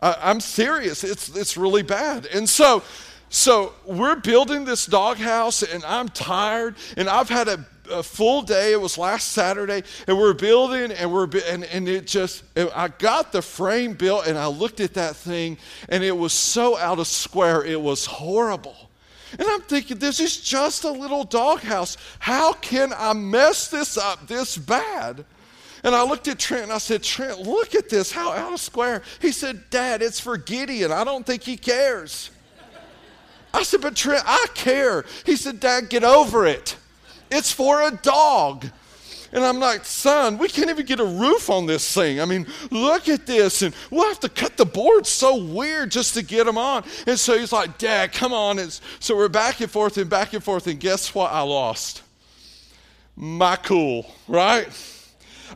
I, 0.00 0.30
am 0.30 0.40
serious. 0.40 1.04
It's, 1.04 1.34
it's 1.34 1.56
really 1.56 1.82
bad. 1.82 2.26
And 2.26 2.48
so, 2.48 2.82
so 3.28 3.72
we're 3.84 4.16
building 4.16 4.64
this 4.64 4.86
doghouse, 4.86 5.62
and 5.62 5.84
I'm 5.84 6.08
tired, 6.08 6.76
and 6.96 7.08
I've 7.08 7.28
had 7.28 7.48
a 7.48 7.64
a 7.90 8.02
full 8.02 8.42
day. 8.42 8.72
It 8.72 8.80
was 8.80 8.98
last 8.98 9.32
Saturday, 9.32 9.82
and 10.06 10.18
we're 10.18 10.34
building, 10.34 10.92
and 10.92 11.12
we're 11.12 11.28
and, 11.48 11.64
and 11.64 11.88
it 11.88 12.06
just. 12.06 12.44
I 12.56 12.88
got 12.88 13.32
the 13.32 13.42
frame 13.42 13.94
built, 13.94 14.26
and 14.26 14.38
I 14.38 14.46
looked 14.46 14.80
at 14.80 14.94
that 14.94 15.16
thing, 15.16 15.58
and 15.88 16.02
it 16.02 16.16
was 16.16 16.32
so 16.32 16.76
out 16.76 16.98
of 16.98 17.06
square. 17.06 17.64
It 17.64 17.80
was 17.80 18.06
horrible. 18.06 18.76
And 19.38 19.48
I'm 19.48 19.62
thinking, 19.62 19.98
this 19.98 20.20
is 20.20 20.40
just 20.40 20.84
a 20.84 20.90
little 20.90 21.24
doghouse. 21.24 21.96
How 22.18 22.52
can 22.52 22.92
I 22.96 23.12
mess 23.12 23.68
this 23.68 23.98
up 23.98 24.26
this 24.26 24.56
bad? 24.56 25.24
And 25.82 25.94
I 25.94 26.02
looked 26.04 26.26
at 26.28 26.38
Trent 26.38 26.64
and 26.64 26.72
I 26.72 26.78
said, 26.78 27.02
Trent, 27.02 27.40
look 27.40 27.74
at 27.74 27.88
this, 27.88 28.10
how 28.10 28.32
out 28.32 28.52
of 28.52 28.60
square. 28.60 29.02
He 29.20 29.32
said, 29.32 29.68
Dad, 29.70 30.00
it's 30.02 30.18
for 30.18 30.36
Gideon. 30.36 30.90
I 30.90 31.04
don't 31.04 31.26
think 31.26 31.42
he 31.42 31.56
cares. 31.56 32.30
I 33.52 33.62
said, 33.62 33.80
but 33.80 33.94
Trent, 33.94 34.22
I 34.26 34.46
care. 34.54 35.04
He 35.24 35.36
said, 35.36 35.60
Dad, 35.60 35.88
get 35.88 36.04
over 36.04 36.46
it. 36.46 36.76
It's 37.30 37.52
for 37.52 37.82
a 37.82 37.90
dog. 37.90 38.66
And 39.32 39.44
I'm 39.44 39.58
like, 39.58 39.84
son, 39.84 40.38
we 40.38 40.48
can't 40.48 40.70
even 40.70 40.86
get 40.86 41.00
a 41.00 41.04
roof 41.04 41.50
on 41.50 41.66
this 41.66 41.92
thing. 41.92 42.20
I 42.20 42.24
mean, 42.24 42.46
look 42.70 43.08
at 43.08 43.26
this. 43.26 43.62
And 43.62 43.74
we'll 43.90 44.08
have 44.08 44.20
to 44.20 44.28
cut 44.28 44.56
the 44.56 44.64
boards 44.64 45.08
so 45.08 45.36
weird 45.36 45.90
just 45.90 46.14
to 46.14 46.22
get 46.22 46.44
them 46.46 46.56
on. 46.56 46.84
And 47.06 47.18
so 47.18 47.36
he's 47.36 47.52
like, 47.52 47.76
Dad, 47.76 48.12
come 48.12 48.32
on. 48.32 48.58
And 48.58 48.78
so 49.00 49.16
we're 49.16 49.28
back 49.28 49.60
and 49.60 49.70
forth 49.70 49.98
and 49.98 50.08
back 50.08 50.32
and 50.32 50.42
forth. 50.42 50.66
And 50.66 50.78
guess 50.78 51.14
what? 51.14 51.32
I 51.32 51.40
lost 51.42 52.02
my 53.16 53.56
cool, 53.56 54.06
right? 54.28 54.68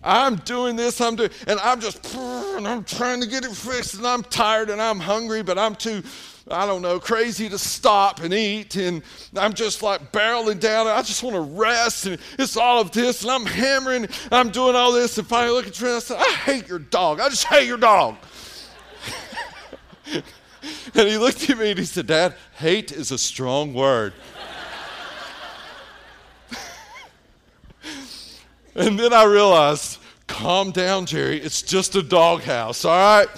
I'm 0.02 0.36
doing 0.36 0.76
this, 0.76 1.00
I'm 1.00 1.16
doing, 1.16 1.30
and 1.46 1.58
I'm 1.60 1.80
just, 1.80 2.14
and 2.14 2.66
I'm 2.66 2.84
trying 2.84 3.20
to 3.20 3.26
get 3.26 3.44
it 3.44 3.52
fixed, 3.52 3.94
and 3.94 4.06
I'm 4.06 4.22
tired 4.22 4.70
and 4.70 4.80
I'm 4.80 5.00
hungry, 5.00 5.42
but 5.42 5.58
I'm 5.58 5.74
too 5.74 6.02
I 6.50 6.66
don't 6.66 6.82
know, 6.82 6.98
crazy 6.98 7.48
to 7.48 7.58
stop 7.58 8.20
and 8.20 8.34
eat. 8.34 8.74
And 8.76 9.02
I'm 9.36 9.52
just 9.52 9.82
like 9.82 10.10
barreling 10.10 10.58
down. 10.58 10.88
I 10.88 11.02
just 11.02 11.22
want 11.22 11.36
to 11.36 11.40
rest. 11.40 12.06
And 12.06 12.18
it's 12.38 12.56
all 12.56 12.80
of 12.80 12.90
this. 12.90 13.22
And 13.22 13.30
I'm 13.30 13.46
hammering. 13.46 14.08
I'm 14.32 14.50
doing 14.50 14.74
all 14.74 14.92
this. 14.92 15.16
And 15.18 15.26
finally 15.26 15.52
look 15.52 15.66
at 15.68 15.74
Trent. 15.74 15.96
I 15.96 15.98
said, 16.00 16.16
I 16.18 16.32
hate 16.32 16.68
your 16.68 16.80
dog. 16.80 17.20
I 17.20 17.28
just 17.28 17.44
hate 17.44 17.66
your 17.66 17.78
dog. 17.78 18.16
and 20.12 20.24
he 20.94 21.18
looked 21.18 21.48
at 21.48 21.58
me 21.58 21.70
and 21.70 21.78
he 21.78 21.84
said, 21.84 22.08
Dad, 22.08 22.34
hate 22.56 22.90
is 22.90 23.12
a 23.12 23.18
strong 23.18 23.72
word. 23.72 24.12
And 28.74 28.98
then 28.98 29.12
I 29.12 29.24
realized, 29.24 29.98
calm 30.26 30.70
down, 30.70 31.06
Jerry. 31.06 31.40
It's 31.40 31.62
just 31.62 31.96
a 31.96 32.02
doghouse, 32.02 32.84
all 32.84 32.92
right? 32.92 33.28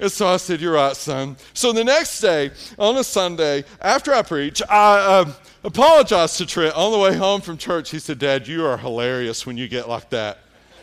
And 0.00 0.10
so 0.10 0.26
I 0.26 0.36
said, 0.36 0.60
You're 0.60 0.74
right, 0.74 0.96
son. 0.96 1.36
So 1.54 1.72
the 1.72 1.84
next 1.84 2.20
day, 2.20 2.50
on 2.78 2.96
a 2.96 3.04
Sunday, 3.04 3.64
after 3.80 4.12
I 4.12 4.22
preach, 4.22 4.60
I 4.68 4.98
uh, 4.98 5.32
apologized 5.62 6.38
to 6.38 6.46
Trent 6.46 6.74
on 6.74 6.92
the 6.92 6.98
way 6.98 7.16
home 7.16 7.40
from 7.40 7.56
church. 7.56 7.90
He 7.90 7.98
said, 7.98 8.18
Dad, 8.18 8.48
you 8.48 8.64
are 8.66 8.76
hilarious 8.76 9.46
when 9.46 9.56
you 9.56 9.68
get 9.68 9.88
like 9.88 10.10
that. 10.10 10.38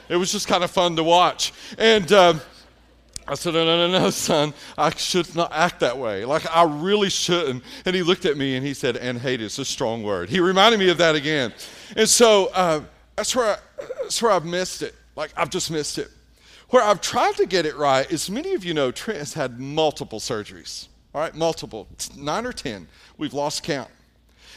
It 0.10 0.16
was 0.16 0.32
just 0.32 0.48
kind 0.48 0.64
of 0.64 0.72
fun 0.72 0.96
to 0.96 1.04
watch. 1.04 1.54
And 1.78 2.12
um, 2.12 2.42
I 3.28 3.36
said, 3.36 3.54
No, 3.54 3.66
no, 3.66 3.88
no, 3.88 4.00
no, 4.00 4.10
son. 4.10 4.54
I 4.78 4.90
should 4.92 5.36
not 5.36 5.52
act 5.54 5.82
that 5.82 5.98
way. 5.98 6.26
Like, 6.26 6.50
I 6.50 6.64
really 6.64 7.10
shouldn't. 7.10 7.64
And 7.86 7.96
he 7.96 8.04
looked 8.04 8.26
at 8.26 8.38
me 8.38 8.56
and 8.56 8.66
he 8.66 8.74
said, 8.74 8.98
And 8.98 9.20
hate 9.20 9.42
is 9.42 9.60
a 9.60 9.66
strong 9.66 10.04
word. 10.04 10.30
He 10.30 10.40
reminded 10.40 10.80
me 10.80 10.90
of 10.90 10.98
that 10.98 11.16
again. 11.16 11.54
And 11.96 12.08
so 12.08 12.50
uh, 12.54 12.82
that's, 13.22 13.36
where 13.36 13.52
I, 13.52 13.58
that's 14.02 14.20
where 14.20 14.32
I've 14.32 14.46
missed 14.46 14.82
it. 14.82 14.96
Like, 15.16 15.32
I've 15.38 15.52
just 15.52 15.70
missed 15.70 16.00
it. 16.00 16.10
Where 16.70 16.82
I've 16.82 17.02
tried 17.02 17.36
to 17.36 17.46
get 17.46 17.68
it 17.68 17.76
right 17.76 18.12
is 18.12 18.32
many 18.32 18.56
of 18.56 18.66
you 18.66 18.74
know 18.74 18.92
Trent 18.92 19.20
has 19.20 19.36
had 19.36 19.60
multiple 19.60 20.20
surgeries. 20.20 20.88
All 21.14 21.22
right, 21.22 21.36
multiple, 21.36 21.88
nine 22.18 22.48
or 22.48 22.52
10. 22.52 22.88
We've 23.20 23.36
lost 23.36 23.62
count. 23.62 23.92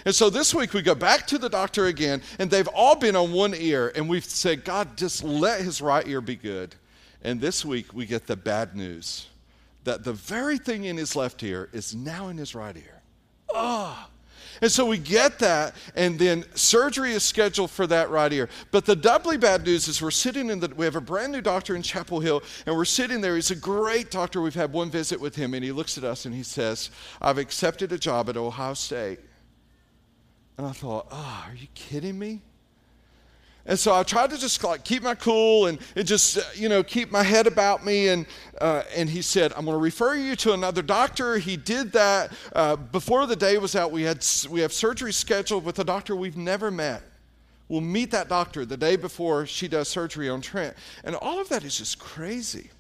And 0.06 0.14
so 0.14 0.30
this 0.30 0.54
week 0.54 0.72
we 0.72 0.80
go 0.80 0.94
back 0.94 1.26
to 1.26 1.36
the 1.36 1.50
doctor 1.50 1.88
again, 1.88 2.22
and 2.38 2.50
they've 2.50 2.68
all 2.68 2.96
been 2.96 3.16
on 3.16 3.32
one 3.32 3.52
ear, 3.54 3.92
and 3.94 4.08
we've 4.08 4.24
said, 4.24 4.64
God, 4.64 4.96
just 4.96 5.22
let 5.22 5.60
his 5.60 5.82
right 5.82 6.06
ear 6.08 6.22
be 6.22 6.36
good. 6.36 6.74
And 7.22 7.42
this 7.42 7.66
week 7.66 7.92
we 7.92 8.06
get 8.06 8.26
the 8.26 8.36
bad 8.36 8.74
news 8.74 9.26
that 9.84 10.04
the 10.04 10.14
very 10.14 10.56
thing 10.56 10.84
in 10.84 10.96
his 10.96 11.14
left 11.14 11.42
ear 11.42 11.68
is 11.74 11.94
now 11.94 12.28
in 12.28 12.38
his 12.38 12.54
right 12.54 12.78
ear. 12.78 13.02
Oh, 13.50 14.08
and 14.60 14.70
so 14.70 14.86
we 14.86 14.98
get 14.98 15.38
that, 15.40 15.74
and 15.94 16.18
then 16.18 16.44
surgery 16.54 17.12
is 17.12 17.22
scheduled 17.22 17.70
for 17.70 17.86
that 17.86 18.10
right 18.10 18.32
ear. 18.32 18.48
But 18.70 18.86
the 18.86 18.96
doubly 18.96 19.36
bad 19.36 19.64
news 19.64 19.88
is 19.88 20.00
we're 20.00 20.10
sitting 20.10 20.50
in 20.50 20.60
the, 20.60 20.68
we 20.68 20.84
have 20.84 20.96
a 20.96 21.00
brand 21.00 21.32
new 21.32 21.40
doctor 21.40 21.76
in 21.76 21.82
Chapel 21.82 22.20
Hill, 22.20 22.42
and 22.66 22.76
we're 22.76 22.84
sitting 22.84 23.20
there. 23.20 23.34
He's 23.34 23.50
a 23.50 23.56
great 23.56 24.10
doctor. 24.10 24.40
We've 24.40 24.54
had 24.54 24.72
one 24.72 24.90
visit 24.90 25.20
with 25.20 25.36
him, 25.36 25.54
and 25.54 25.64
he 25.64 25.72
looks 25.72 25.98
at 25.98 26.04
us 26.04 26.26
and 26.26 26.34
he 26.34 26.42
says, 26.42 26.90
I've 27.20 27.38
accepted 27.38 27.92
a 27.92 27.98
job 27.98 28.28
at 28.28 28.36
Ohio 28.36 28.74
State. 28.74 29.20
And 30.56 30.66
I 30.66 30.72
thought, 30.72 31.08
oh, 31.10 31.44
are 31.48 31.54
you 31.54 31.66
kidding 31.74 32.18
me? 32.18 32.42
And 33.66 33.78
so 33.78 33.94
I 33.94 34.02
tried 34.02 34.30
to 34.30 34.38
just 34.38 34.62
like 34.62 34.84
keep 34.84 35.02
my 35.02 35.14
cool 35.14 35.66
and, 35.66 35.78
and 35.96 36.06
just, 36.06 36.36
uh, 36.36 36.42
you 36.54 36.68
know, 36.68 36.82
keep 36.82 37.10
my 37.10 37.22
head 37.22 37.46
about 37.46 37.84
me. 37.84 38.08
And, 38.08 38.26
uh, 38.60 38.82
and 38.94 39.08
he 39.08 39.22
said, 39.22 39.52
I'm 39.54 39.64
going 39.64 39.76
to 39.76 39.82
refer 39.82 40.14
you 40.16 40.36
to 40.36 40.52
another 40.52 40.82
doctor. 40.82 41.38
He 41.38 41.56
did 41.56 41.92
that 41.92 42.32
uh, 42.54 42.76
before 42.76 43.26
the 43.26 43.36
day 43.36 43.56
was 43.56 43.74
out. 43.74 43.90
We, 43.90 44.02
had, 44.02 44.24
we 44.50 44.60
have 44.60 44.72
surgery 44.72 45.12
scheduled 45.12 45.64
with 45.64 45.78
a 45.78 45.84
doctor 45.84 46.14
we've 46.14 46.36
never 46.36 46.70
met. 46.70 47.02
We'll 47.68 47.80
meet 47.80 48.10
that 48.10 48.28
doctor 48.28 48.66
the 48.66 48.76
day 48.76 48.96
before 48.96 49.46
she 49.46 49.68
does 49.68 49.88
surgery 49.88 50.28
on 50.28 50.42
Trent. 50.42 50.76
And 51.02 51.16
all 51.16 51.40
of 51.40 51.48
that 51.48 51.64
is 51.64 51.78
just 51.78 51.98
crazy. 51.98 52.70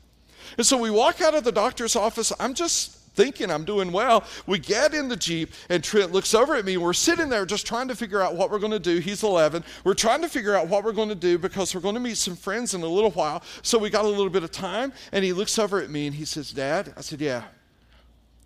And 0.58 0.66
so 0.66 0.76
we 0.76 0.90
walk 0.90 1.22
out 1.22 1.34
of 1.34 1.44
the 1.44 1.52
doctor's 1.52 1.96
office. 1.96 2.30
I'm 2.38 2.52
just 2.52 2.98
thinking 3.14 3.50
I'm 3.50 3.64
doing 3.64 3.92
well. 3.92 4.24
We 4.46 4.58
get 4.58 4.94
in 4.94 5.08
the 5.08 5.16
Jeep, 5.16 5.52
and 5.68 5.82
Trent 5.82 6.12
looks 6.12 6.34
over 6.34 6.54
at 6.54 6.64
me. 6.64 6.76
We're 6.76 6.92
sitting 6.92 7.28
there 7.28 7.46
just 7.46 7.66
trying 7.66 7.88
to 7.88 7.96
figure 7.96 8.20
out 8.20 8.34
what 8.34 8.50
we're 8.50 8.58
going 8.58 8.72
to 8.72 8.78
do. 8.78 8.98
He's 8.98 9.22
11. 9.22 9.64
We're 9.84 9.94
trying 9.94 10.22
to 10.22 10.28
figure 10.28 10.54
out 10.54 10.68
what 10.68 10.84
we're 10.84 10.92
going 10.92 11.08
to 11.08 11.14
do 11.14 11.38
because 11.38 11.74
we're 11.74 11.80
going 11.80 11.94
to 11.94 12.00
meet 12.00 12.16
some 12.16 12.36
friends 12.36 12.74
in 12.74 12.82
a 12.82 12.86
little 12.86 13.10
while. 13.12 13.42
So 13.62 13.78
we 13.78 13.90
got 13.90 14.04
a 14.04 14.08
little 14.08 14.30
bit 14.30 14.42
of 14.42 14.50
time, 14.50 14.92
and 15.12 15.24
he 15.24 15.32
looks 15.32 15.58
over 15.58 15.80
at 15.80 15.90
me 15.90 16.06
and 16.06 16.14
he 16.14 16.24
says, 16.24 16.52
Dad, 16.52 16.92
I 16.96 17.00
said, 17.00 17.20
Yeah. 17.20 17.44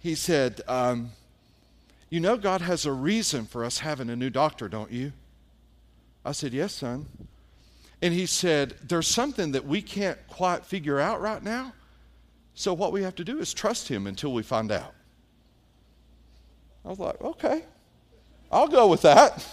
He 0.00 0.14
said, 0.14 0.60
um, 0.68 1.10
You 2.10 2.20
know, 2.20 2.36
God 2.36 2.60
has 2.60 2.86
a 2.86 2.92
reason 2.92 3.46
for 3.46 3.64
us 3.64 3.78
having 3.78 4.10
a 4.10 4.16
new 4.16 4.30
doctor, 4.30 4.68
don't 4.68 4.92
you? 4.92 5.12
I 6.24 6.32
said, 6.32 6.52
Yes, 6.52 6.74
son. 6.74 7.06
And 8.00 8.14
he 8.14 8.26
said, 8.26 8.74
There's 8.82 9.08
something 9.08 9.52
that 9.52 9.64
we 9.64 9.82
can't 9.82 10.18
quite 10.28 10.64
figure 10.64 11.00
out 11.00 11.20
right 11.20 11.42
now. 11.42 11.72
So 12.58 12.74
what 12.74 12.90
we 12.90 13.04
have 13.04 13.14
to 13.14 13.24
do 13.24 13.38
is 13.38 13.54
trust 13.54 13.86
him 13.86 14.08
until 14.08 14.32
we 14.32 14.42
find 14.42 14.72
out. 14.72 14.92
I 16.84 16.88
was 16.88 16.98
like, 16.98 17.20
okay, 17.20 17.62
I'll 18.50 18.66
go 18.66 18.88
with 18.88 19.02
that. 19.02 19.46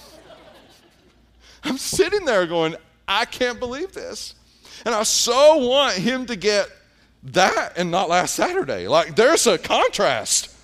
I'm 1.64 1.78
sitting 1.78 2.26
there 2.26 2.48
going, 2.48 2.76
I 3.08 3.26
can't 3.26 3.60
believe 3.60 3.92
this. 3.92 4.34
And 4.88 4.96
I 4.96 5.04
so 5.04 5.58
want 5.58 5.94
him 5.98 6.26
to 6.26 6.36
get 6.36 6.68
that 7.22 7.78
and 7.78 7.92
not 7.92 8.10
last 8.10 8.34
Saturday. 8.34 8.88
Like, 8.88 9.16
there's 9.16 9.46
a 9.46 9.60
contrast 9.60 10.56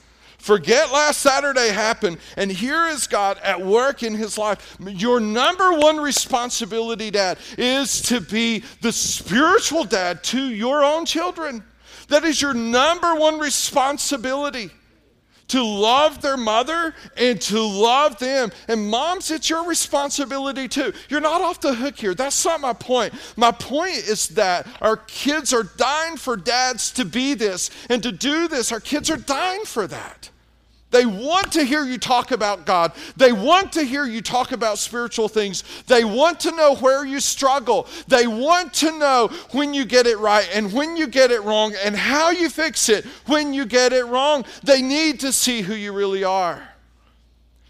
Forget 0.42 0.92
last 0.92 1.20
Saturday 1.20 1.70
happened, 1.70 2.18
and 2.36 2.52
here 2.52 2.88
is 2.88 3.06
God 3.06 3.38
at 3.44 3.64
work 3.64 4.02
in 4.02 4.16
his 4.16 4.40
life. 4.40 4.76
Your 4.80 5.20
number 5.20 5.74
one 5.74 5.98
responsibility, 5.98 7.12
Dad, 7.12 7.38
is 7.60 8.02
to 8.02 8.20
be 8.20 8.64
the 8.82 8.92
spiritual 8.92 9.84
dad 9.84 10.24
to 10.24 10.44
your 10.44 10.84
own 10.84 11.06
children. 11.06 11.64
That 12.12 12.26
is 12.26 12.42
your 12.42 12.54
number 12.54 13.16
one 13.16 13.40
responsibility 13.40 14.70
to 15.48 15.64
love 15.64 16.22
their 16.22 16.36
mother 16.36 16.94
and 17.16 17.40
to 17.42 17.62
love 17.62 18.20
them. 18.20 18.52
And 18.68 18.90
moms, 18.90 19.32
it's 19.32 19.50
your 19.50 19.66
responsibility 19.66 20.68
too. 20.68 20.92
You're 21.08 21.22
not 21.22 21.40
off 21.40 21.62
the 21.62 21.74
hook 21.74 21.98
here. 21.98 22.14
That's 22.14 22.44
not 22.44 22.60
my 22.60 22.74
point. 22.74 23.14
My 23.38 23.52
point 23.52 23.96
is 23.96 24.28
that 24.30 24.68
our 24.82 24.98
kids 24.98 25.54
are 25.54 25.64
dying 25.64 26.18
for 26.18 26.36
dads 26.36 26.92
to 26.92 27.06
be 27.06 27.34
this 27.34 27.70
and 27.90 28.04
to 28.04 28.12
do 28.12 28.50
this. 28.50 28.74
Our 28.74 28.82
kids 28.82 29.10
are 29.10 29.16
dying 29.16 29.64
for 29.64 29.88
that. 29.88 30.30
They 30.92 31.06
want 31.06 31.54
to 31.54 31.64
hear 31.64 31.84
you 31.86 31.98
talk 31.98 32.32
about 32.32 32.66
God. 32.66 32.92
They 33.16 33.32
want 33.32 33.72
to 33.74 33.84
hear 33.84 34.06
you 34.06 34.22
talk 34.22 34.52
about 34.52 34.78
spiritual 34.78 35.30
things. 35.30 35.64
They 35.88 36.04
want 36.04 36.42
to 36.42 36.52
know 36.52 36.76
where 36.76 37.06
you 37.06 37.20
struggle. 37.20 37.88
They 38.08 38.28
want 38.28 38.74
to 38.76 38.98
know 38.98 39.30
when 39.52 39.74
you 39.74 39.86
get 39.86 40.06
it 40.06 40.20
right 40.20 40.48
and 40.54 40.72
when 40.72 40.98
you 40.98 41.08
get 41.08 41.32
it 41.32 41.42
wrong 41.44 41.74
and 41.84 41.96
how 41.96 42.30
you 42.30 42.50
fix 42.50 42.90
it 42.90 43.06
when 43.26 43.54
you 43.54 43.66
get 43.66 43.94
it 43.94 44.06
wrong. 44.06 44.46
They 44.64 44.82
need 44.82 45.22
to 45.22 45.32
see 45.32 45.62
who 45.62 45.74
you 45.74 45.94
really 45.94 46.26
are. 46.26 46.68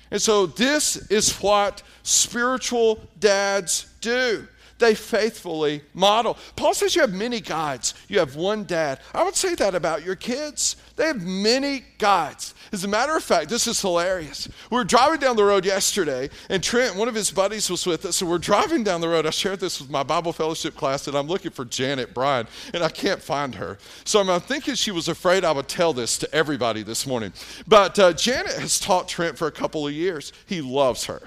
And 0.10 0.22
so, 0.22 0.46
this 0.46 0.98
is 1.10 1.34
what 1.38 1.84
spiritual 2.04 3.00
dads 3.20 3.88
do 4.02 4.48
they 4.82 4.96
faithfully 4.96 5.84
model. 5.94 6.38
Paul 6.58 6.74
says 6.74 6.96
you 6.96 7.02
have 7.02 7.14
many 7.14 7.40
guides, 7.40 7.94
you 8.10 8.20
have 8.20 8.36
one 8.36 8.66
dad. 8.66 9.00
I 9.14 9.24
would 9.24 9.36
say 9.36 9.56
that 9.56 9.74
about 9.76 10.04
your 10.04 10.16
kids. 10.16 10.76
They 10.98 11.06
have 11.06 11.22
many 11.22 11.86
guides. 11.98 12.54
As 12.74 12.86
a 12.86 12.88
matter 12.88 13.18
of 13.18 13.24
fact, 13.24 13.50
this 13.50 13.68
is 13.68 13.82
hilarious. 13.82 14.48
We 14.70 14.78
were 14.78 14.86
driving 14.86 15.20
down 15.20 15.36
the 15.36 15.44
road 15.44 15.66
yesterday, 15.66 16.30
and 16.50 16.64
Trent, 16.64 16.96
one 16.96 17.10
of 17.10 17.16
his 17.16 17.30
buddies, 17.30 17.70
was 17.70 17.86
with 17.86 18.06
us. 18.06 18.16
So 18.18 18.26
we're 18.26 18.38
driving 18.38 18.86
down 18.86 19.02
the 19.02 19.10
road. 19.10 19.26
I 19.26 19.30
shared 19.32 19.60
this 19.60 19.82
with 19.82 19.90
my 19.90 20.04
Bible 20.04 20.32
fellowship 20.32 20.78
class, 20.78 21.06
and 21.06 21.18
I'm 21.18 21.28
looking 21.28 21.52
for 21.52 21.66
Janet 21.66 22.14
Bryan, 22.14 22.48
and 22.74 22.82
I 22.82 22.88
can't 22.88 23.22
find 23.22 23.56
her. 23.56 23.78
So 24.06 24.22
I'm 24.22 24.40
thinking 24.40 24.76
she 24.76 24.92
was 24.92 25.10
afraid 25.10 25.44
I 25.44 25.52
would 25.52 25.68
tell 25.68 25.92
this 25.92 26.18
to 26.20 26.34
everybody 26.34 26.82
this 26.82 27.06
morning. 27.06 27.34
But 27.68 28.00
uh, 28.00 28.14
Janet 28.14 28.54
has 28.54 28.80
taught 28.80 29.10
Trent 29.10 29.38
for 29.38 29.48
a 29.48 29.52
couple 29.52 29.86
of 29.86 29.92
years. 29.92 30.32
He 30.46 30.62
loves 30.62 31.06
her. 31.06 31.24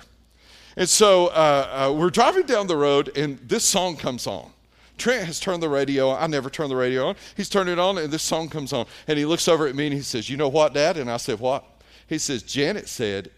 And 0.78 0.88
so 0.88 1.26
uh, 1.26 1.88
uh, 1.90 1.92
we're 1.92 2.08
driving 2.08 2.46
down 2.46 2.68
the 2.68 2.76
road, 2.76 3.14
and 3.18 3.38
this 3.38 3.64
song 3.64 3.96
comes 3.96 4.26
on. 4.26 4.53
Trent 4.96 5.26
has 5.26 5.40
turned 5.40 5.62
the 5.62 5.68
radio 5.68 6.10
on. 6.10 6.22
I 6.22 6.26
never 6.26 6.48
turn 6.48 6.68
the 6.68 6.76
radio 6.76 7.08
on. 7.08 7.16
He's 7.36 7.48
turned 7.48 7.68
it 7.68 7.78
on, 7.78 7.98
and 7.98 8.12
this 8.12 8.22
song 8.22 8.48
comes 8.48 8.72
on. 8.72 8.86
And 9.08 9.18
he 9.18 9.24
looks 9.24 9.48
over 9.48 9.66
at 9.66 9.74
me 9.74 9.86
and 9.86 9.94
he 9.94 10.02
says, 10.02 10.30
You 10.30 10.36
know 10.36 10.48
what, 10.48 10.74
Dad? 10.74 10.96
And 10.96 11.10
I 11.10 11.16
said, 11.16 11.40
What? 11.40 11.64
He 12.06 12.18
says, 12.18 12.42
Janet 12.42 12.88
said, 12.88 13.30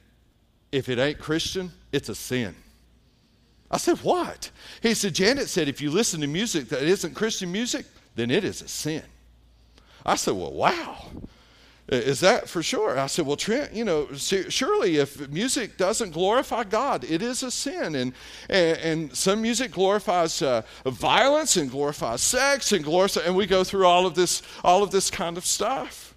If 0.71 0.89
it 0.89 0.99
ain't 0.99 1.19
Christian, 1.19 1.73
it's 1.93 2.09
a 2.09 2.15
sin. 2.15 2.55
I 3.71 3.79
said, 3.79 3.99
What? 3.99 4.51
He 4.83 4.95
said, 4.95 5.15
Janet 5.15 5.49
said, 5.49 5.69
If 5.69 5.81
you 5.81 5.91
listen 5.91 6.21
to 6.21 6.27
music 6.27 6.69
that 6.69 6.83
isn't 6.83 7.15
Christian 7.15 7.51
music, 7.51 7.87
then 8.15 8.31
it 8.31 8.45
is 8.45 8.63
a 8.63 8.69
sin. 8.69 9.03
I 10.05 10.17
said, 10.17 10.35
Well, 10.35 10.53
wow. 10.53 11.11
Is 11.89 12.19
that 12.21 12.49
for 12.49 12.65
sure? 12.65 12.99
I 12.99 13.07
said, 13.07 13.27
Well, 13.27 13.37
Trent, 13.37 13.73
you 13.73 13.85
know, 13.85 14.09
surely 14.15 14.97
if 14.97 15.29
music 15.29 15.77
doesn't 15.77 16.11
glorify 16.11 16.65
God, 16.65 17.05
it 17.05 17.23
is 17.23 17.45
a 17.45 17.51
sin. 17.51 17.95
And, 17.95 18.13
and, 18.51 18.79
and 18.79 19.17
some 19.17 19.41
music 19.41 19.71
glorifies 19.71 20.43
uh, 20.43 20.63
violence 20.85 21.57
and 21.57 21.71
glorifies 21.71 22.23
sex 22.23 22.73
and 22.73 22.85
glorifies, 22.85 23.25
and 23.25 23.37
we 23.37 23.47
go 23.47 23.63
through 23.63 23.87
all 23.87 24.05
of 24.05 24.17
this, 24.17 24.43
all 24.65 24.83
of 24.83 24.91
this 24.91 25.11
kind 25.11 25.37
of 25.37 25.47
stuff. 25.47 26.15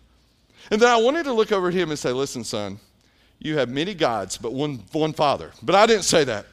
And 0.71 0.81
then 0.81 0.89
I 0.89 0.97
wanted 0.97 1.23
to 1.23 1.33
look 1.33 1.51
over 1.51 1.67
at 1.67 1.75
him 1.75 1.91
and 1.91 1.99
say, 1.99 2.11
Listen, 2.11 2.43
son, 2.43 2.79
you 3.37 3.59
have 3.59 3.69
many 3.69 3.93
guides, 3.93 4.37
but 4.37 4.53
one, 4.53 4.83
one 4.91 5.13
father. 5.13 5.51
But 5.61 5.75
I 5.75 5.85
didn't 5.85 6.03
say 6.03 6.23
that. 6.23 6.47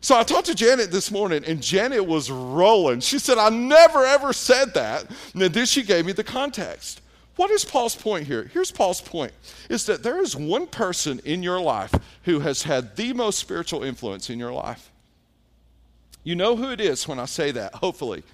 So 0.00 0.16
I 0.16 0.24
talked 0.24 0.46
to 0.46 0.56
Janet 0.56 0.90
this 0.90 1.12
morning, 1.12 1.44
and 1.44 1.62
Janet 1.62 2.04
was 2.04 2.32
rolling. 2.32 2.98
She 2.98 3.20
said, 3.20 3.38
I 3.38 3.48
never 3.48 4.04
ever 4.04 4.32
said 4.32 4.74
that. 4.74 5.06
And 5.34 5.42
then 5.42 5.66
she 5.66 5.84
gave 5.84 6.04
me 6.04 6.12
the 6.12 6.24
context. 6.24 7.00
What 7.36 7.50
is 7.50 7.64
Paul's 7.66 7.94
point 7.94 8.26
here? 8.26 8.50
Here's 8.52 8.72
Paul's 8.72 9.02
point 9.02 9.32
is 9.68 9.86
that 9.86 10.02
there 10.02 10.20
is 10.22 10.34
one 10.34 10.66
person 10.66 11.20
in 11.24 11.42
your 11.42 11.60
life 11.60 11.94
who 12.24 12.40
has 12.40 12.62
had 12.62 12.96
the 12.96 13.12
most 13.12 13.38
spiritual 13.38 13.84
influence 13.84 14.30
in 14.30 14.38
your 14.38 14.52
life. 14.52 14.90
You 16.24 16.34
know 16.34 16.56
who 16.56 16.70
it 16.70 16.80
is 16.80 17.06
when 17.06 17.20
I 17.20 17.26
say 17.26 17.52
that, 17.52 17.74
hopefully. 17.74 18.24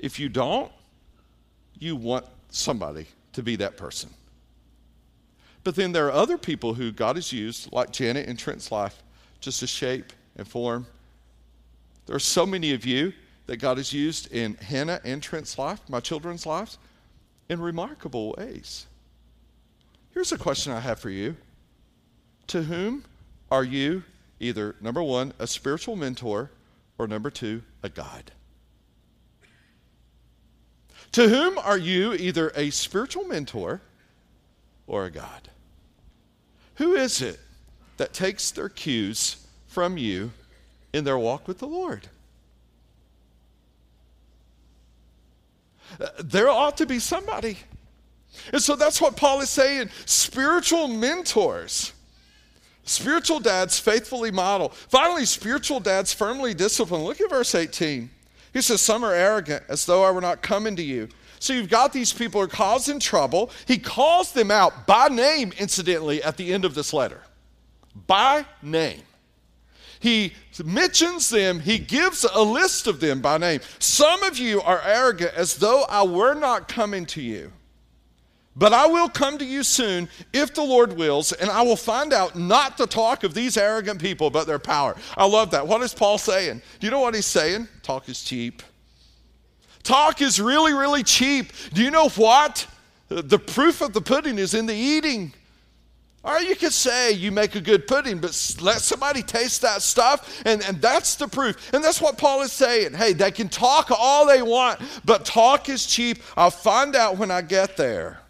If 0.00 0.18
you 0.18 0.28
don't, 0.28 0.70
you 1.78 1.94
want 1.94 2.26
somebody 2.50 3.06
to 3.32 3.42
be 3.42 3.56
that 3.56 3.76
person. 3.76 4.10
But 5.62 5.76
then 5.76 5.92
there 5.92 6.06
are 6.06 6.12
other 6.12 6.36
people 6.36 6.74
who 6.74 6.90
God 6.90 7.16
has 7.16 7.32
used, 7.32 7.72
like 7.72 7.92
Janet 7.92 8.28
and 8.28 8.38
Trent's 8.38 8.72
life, 8.72 9.02
just 9.40 9.60
to 9.60 9.66
shape 9.66 10.12
and 10.36 10.46
form. 10.46 10.86
There 12.06 12.16
are 12.16 12.18
so 12.18 12.44
many 12.44 12.72
of 12.72 12.84
you 12.84 13.12
that 13.46 13.58
God 13.58 13.76
has 13.76 13.92
used 13.92 14.32
in 14.32 14.54
Hannah 14.54 15.00
and 15.04 15.22
Trent's 15.22 15.56
life, 15.56 15.80
my 15.88 16.00
children's 16.00 16.46
lives 16.46 16.78
in 17.50 17.60
remarkable 17.60 18.32
ways. 18.38 18.86
Here's 20.14 20.30
a 20.30 20.38
question 20.38 20.72
I 20.72 20.80
have 20.80 21.00
for 21.00 21.10
you 21.10 21.36
To 22.46 22.62
whom 22.62 23.04
are 23.50 23.64
you 23.64 24.04
either, 24.38 24.76
number 24.80 25.02
one, 25.02 25.34
a 25.38 25.46
spiritual 25.46 25.96
mentor, 25.96 26.50
or 26.96 27.06
number 27.08 27.28
two, 27.28 27.62
a 27.82 27.88
guide? 27.88 28.30
To 31.12 31.28
whom 31.28 31.58
are 31.58 31.76
you 31.76 32.14
either 32.14 32.52
a 32.54 32.70
spiritual 32.70 33.24
mentor 33.24 33.80
or 34.86 35.06
a 35.06 35.10
guide? 35.10 35.50
Who 36.76 36.94
is 36.94 37.20
it 37.20 37.40
that 37.96 38.12
takes 38.12 38.52
their 38.52 38.68
cues 38.68 39.44
from 39.66 39.98
you 39.98 40.30
in 40.92 41.02
their 41.02 41.18
walk 41.18 41.48
with 41.48 41.58
the 41.58 41.66
Lord? 41.66 42.08
There 46.18 46.48
ought 46.48 46.76
to 46.78 46.86
be 46.86 46.98
somebody. 46.98 47.58
And 48.52 48.62
so 48.62 48.76
that's 48.76 49.00
what 49.00 49.16
Paul 49.16 49.40
is 49.40 49.50
saying 49.50 49.90
spiritual 50.06 50.88
mentors. 50.88 51.92
Spiritual 52.84 53.40
dads 53.40 53.78
faithfully 53.78 54.30
model. 54.30 54.70
Finally, 54.70 55.26
spiritual 55.26 55.80
dads 55.80 56.12
firmly 56.12 56.54
discipline. 56.54 57.02
Look 57.02 57.20
at 57.20 57.30
verse 57.30 57.54
18. 57.54 58.10
He 58.52 58.62
says, 58.62 58.80
Some 58.80 59.04
are 59.04 59.14
arrogant, 59.14 59.62
as 59.68 59.86
though 59.86 60.02
I 60.02 60.10
were 60.10 60.20
not 60.20 60.42
coming 60.42 60.74
to 60.76 60.82
you. 60.82 61.08
So 61.38 61.52
you've 61.52 61.70
got 61.70 61.92
these 61.92 62.12
people 62.12 62.40
who 62.40 62.46
are 62.46 62.48
causing 62.48 62.98
trouble. 62.98 63.50
He 63.66 63.78
calls 63.78 64.32
them 64.32 64.50
out 64.50 64.86
by 64.86 65.08
name, 65.08 65.52
incidentally, 65.58 66.22
at 66.22 66.36
the 66.36 66.52
end 66.52 66.64
of 66.64 66.74
this 66.74 66.92
letter. 66.92 67.22
By 68.06 68.44
name. 68.60 69.02
He 70.00 70.32
mentions 70.64 71.28
them, 71.28 71.60
he 71.60 71.78
gives 71.78 72.24
a 72.24 72.42
list 72.42 72.86
of 72.86 73.00
them 73.00 73.20
by 73.20 73.38
name. 73.38 73.60
Some 73.78 74.22
of 74.22 74.38
you 74.38 74.60
are 74.62 74.82
arrogant 74.82 75.34
as 75.34 75.56
though 75.56 75.84
I 75.88 76.02
were 76.02 76.34
not 76.34 76.68
coming 76.68 77.06
to 77.06 77.22
you. 77.22 77.52
But 78.56 78.72
I 78.72 78.86
will 78.86 79.08
come 79.08 79.38
to 79.38 79.44
you 79.44 79.62
soon 79.62 80.08
if 80.32 80.54
the 80.54 80.62
Lord 80.62 80.94
wills, 80.94 81.32
and 81.32 81.50
I 81.50 81.62
will 81.62 81.76
find 81.76 82.12
out 82.12 82.36
not 82.36 82.76
the 82.76 82.86
talk 82.86 83.24
of 83.24 83.32
these 83.32 83.56
arrogant 83.56 84.00
people, 84.00 84.28
but 84.30 84.46
their 84.46 84.58
power. 84.58 84.96
I 85.16 85.26
love 85.26 85.52
that. 85.52 85.66
What 85.66 85.82
is 85.82 85.94
Paul 85.94 86.18
saying? 86.18 86.60
Do 86.80 86.86
you 86.86 86.90
know 86.90 87.00
what 87.00 87.14
he's 87.14 87.26
saying? 87.26 87.68
Talk 87.82 88.08
is 88.08 88.22
cheap. 88.24 88.62
Talk 89.82 90.20
is 90.20 90.40
really, 90.40 90.72
really 90.72 91.02
cheap. 91.02 91.52
Do 91.72 91.82
you 91.82 91.90
know 91.90 92.08
what? 92.10 92.66
The 93.08 93.38
proof 93.38 93.82
of 93.82 93.92
the 93.92 94.00
pudding 94.00 94.38
is 94.38 94.54
in 94.54 94.66
the 94.66 94.74
eating. 94.74 95.32
Or 96.22 96.38
you 96.40 96.54
could 96.54 96.74
say 96.74 97.12
you 97.12 97.32
make 97.32 97.54
a 97.54 97.60
good 97.60 97.86
pudding, 97.86 98.18
but 98.18 98.56
let 98.60 98.82
somebody 98.82 99.22
taste 99.22 99.62
that 99.62 99.80
stuff, 99.80 100.42
and, 100.44 100.62
and 100.64 100.80
that's 100.80 101.14
the 101.14 101.26
proof. 101.26 101.72
And 101.72 101.82
that's 101.82 102.00
what 102.00 102.18
Paul 102.18 102.42
is 102.42 102.52
saying. 102.52 102.92
Hey, 102.92 103.14
they 103.14 103.30
can 103.30 103.48
talk 103.48 103.90
all 103.90 104.26
they 104.26 104.42
want, 104.42 104.80
but 105.04 105.24
talk 105.24 105.70
is 105.70 105.86
cheap. 105.86 106.18
I'll 106.36 106.50
find 106.50 106.94
out 106.94 107.16
when 107.16 107.30
I 107.30 107.40
get 107.40 107.78
there. 107.78 108.20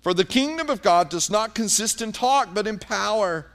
For 0.00 0.14
the 0.14 0.24
kingdom 0.24 0.70
of 0.70 0.82
God 0.82 1.08
does 1.08 1.28
not 1.28 1.56
consist 1.56 2.00
in 2.00 2.12
talk, 2.12 2.54
but 2.54 2.68
in 2.68 2.78
power. 2.78 3.46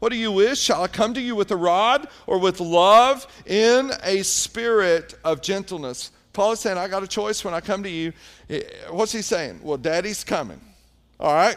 What 0.00 0.12
do 0.12 0.18
you 0.18 0.32
wish? 0.32 0.60
Shall 0.60 0.82
I 0.82 0.88
come 0.88 1.14
to 1.14 1.20
you 1.22 1.34
with 1.34 1.50
a 1.50 1.56
rod 1.56 2.08
or 2.26 2.38
with 2.38 2.60
love 2.60 3.26
in 3.46 3.92
a 4.02 4.22
spirit 4.22 5.14
of 5.24 5.40
gentleness? 5.40 6.10
Paul 6.34 6.52
is 6.52 6.60
saying, 6.60 6.76
I 6.76 6.88
got 6.88 7.02
a 7.02 7.08
choice 7.08 7.42
when 7.42 7.54
I 7.54 7.60
come 7.60 7.82
to 7.82 7.88
you. 7.88 8.12
Eh, 8.50 8.60
what's 8.90 9.12
he 9.12 9.22
saying? 9.22 9.60
Well, 9.62 9.78
daddy's 9.78 10.22
coming. 10.22 10.60
All 11.20 11.34
right? 11.34 11.56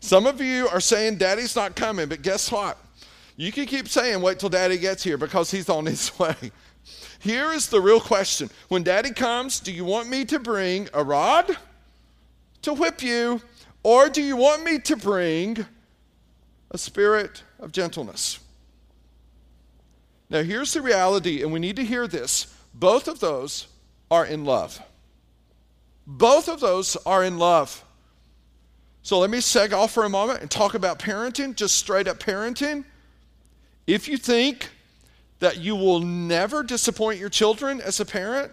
Some 0.00 0.26
of 0.26 0.40
you 0.40 0.66
are 0.68 0.80
saying 0.80 1.18
daddy's 1.18 1.54
not 1.54 1.76
coming, 1.76 2.08
but 2.08 2.22
guess 2.22 2.50
what? 2.50 2.78
You 3.36 3.52
can 3.52 3.66
keep 3.66 3.88
saying 3.88 4.20
wait 4.22 4.38
till 4.38 4.48
daddy 4.48 4.78
gets 4.78 5.02
here 5.02 5.18
because 5.18 5.50
he's 5.50 5.68
on 5.68 5.86
his 5.86 6.18
way. 6.18 6.34
Here 7.18 7.52
is 7.52 7.68
the 7.68 7.80
real 7.80 8.00
question 8.00 8.50
When 8.68 8.82
daddy 8.82 9.12
comes, 9.12 9.60
do 9.60 9.72
you 9.72 9.84
want 9.84 10.08
me 10.08 10.24
to 10.26 10.38
bring 10.38 10.88
a 10.94 11.04
rod 11.04 11.56
to 12.62 12.72
whip 12.72 13.02
you, 13.02 13.42
or 13.82 14.08
do 14.08 14.22
you 14.22 14.36
want 14.36 14.64
me 14.64 14.78
to 14.80 14.96
bring 14.96 15.66
a 16.70 16.78
spirit 16.78 17.42
of 17.60 17.72
gentleness? 17.72 18.40
Now, 20.30 20.42
here's 20.42 20.72
the 20.72 20.80
reality, 20.80 21.42
and 21.42 21.52
we 21.52 21.60
need 21.60 21.76
to 21.76 21.84
hear 21.84 22.06
this. 22.06 22.54
Both 22.72 23.06
of 23.06 23.20
those 23.20 23.68
are 24.10 24.24
in 24.24 24.44
love. 24.44 24.80
Both 26.06 26.48
of 26.48 26.60
those 26.60 26.96
are 27.04 27.22
in 27.22 27.38
love. 27.38 27.84
So 29.04 29.18
let 29.18 29.28
me 29.28 29.38
seg 29.38 29.74
off 29.74 29.92
for 29.92 30.04
a 30.04 30.08
moment 30.08 30.40
and 30.40 30.50
talk 30.50 30.72
about 30.72 30.98
parenting, 30.98 31.54
just 31.54 31.76
straight 31.76 32.08
up 32.08 32.18
parenting. 32.18 32.84
If 33.86 34.08
you 34.08 34.16
think 34.16 34.70
that 35.40 35.58
you 35.58 35.76
will 35.76 36.00
never 36.00 36.62
disappoint 36.62 37.20
your 37.20 37.28
children 37.28 37.82
as 37.82 38.00
a 38.00 38.06
parent, 38.06 38.50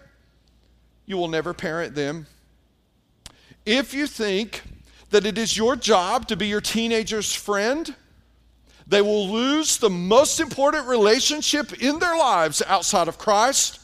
you 1.06 1.16
will 1.16 1.28
never 1.28 1.54
parent 1.54 1.94
them. 1.94 2.26
If 3.64 3.94
you 3.94 4.06
think 4.06 4.60
that 5.08 5.24
it 5.24 5.38
is 5.38 5.56
your 5.56 5.74
job 5.74 6.28
to 6.28 6.36
be 6.36 6.48
your 6.48 6.60
teenager's 6.60 7.34
friend, 7.34 7.94
they 8.86 9.00
will 9.00 9.30
lose 9.30 9.78
the 9.78 9.88
most 9.88 10.38
important 10.38 10.86
relationship 10.86 11.82
in 11.82 11.98
their 11.98 12.16
lives 12.18 12.62
outside 12.66 13.08
of 13.08 13.16
Christ. 13.16 13.80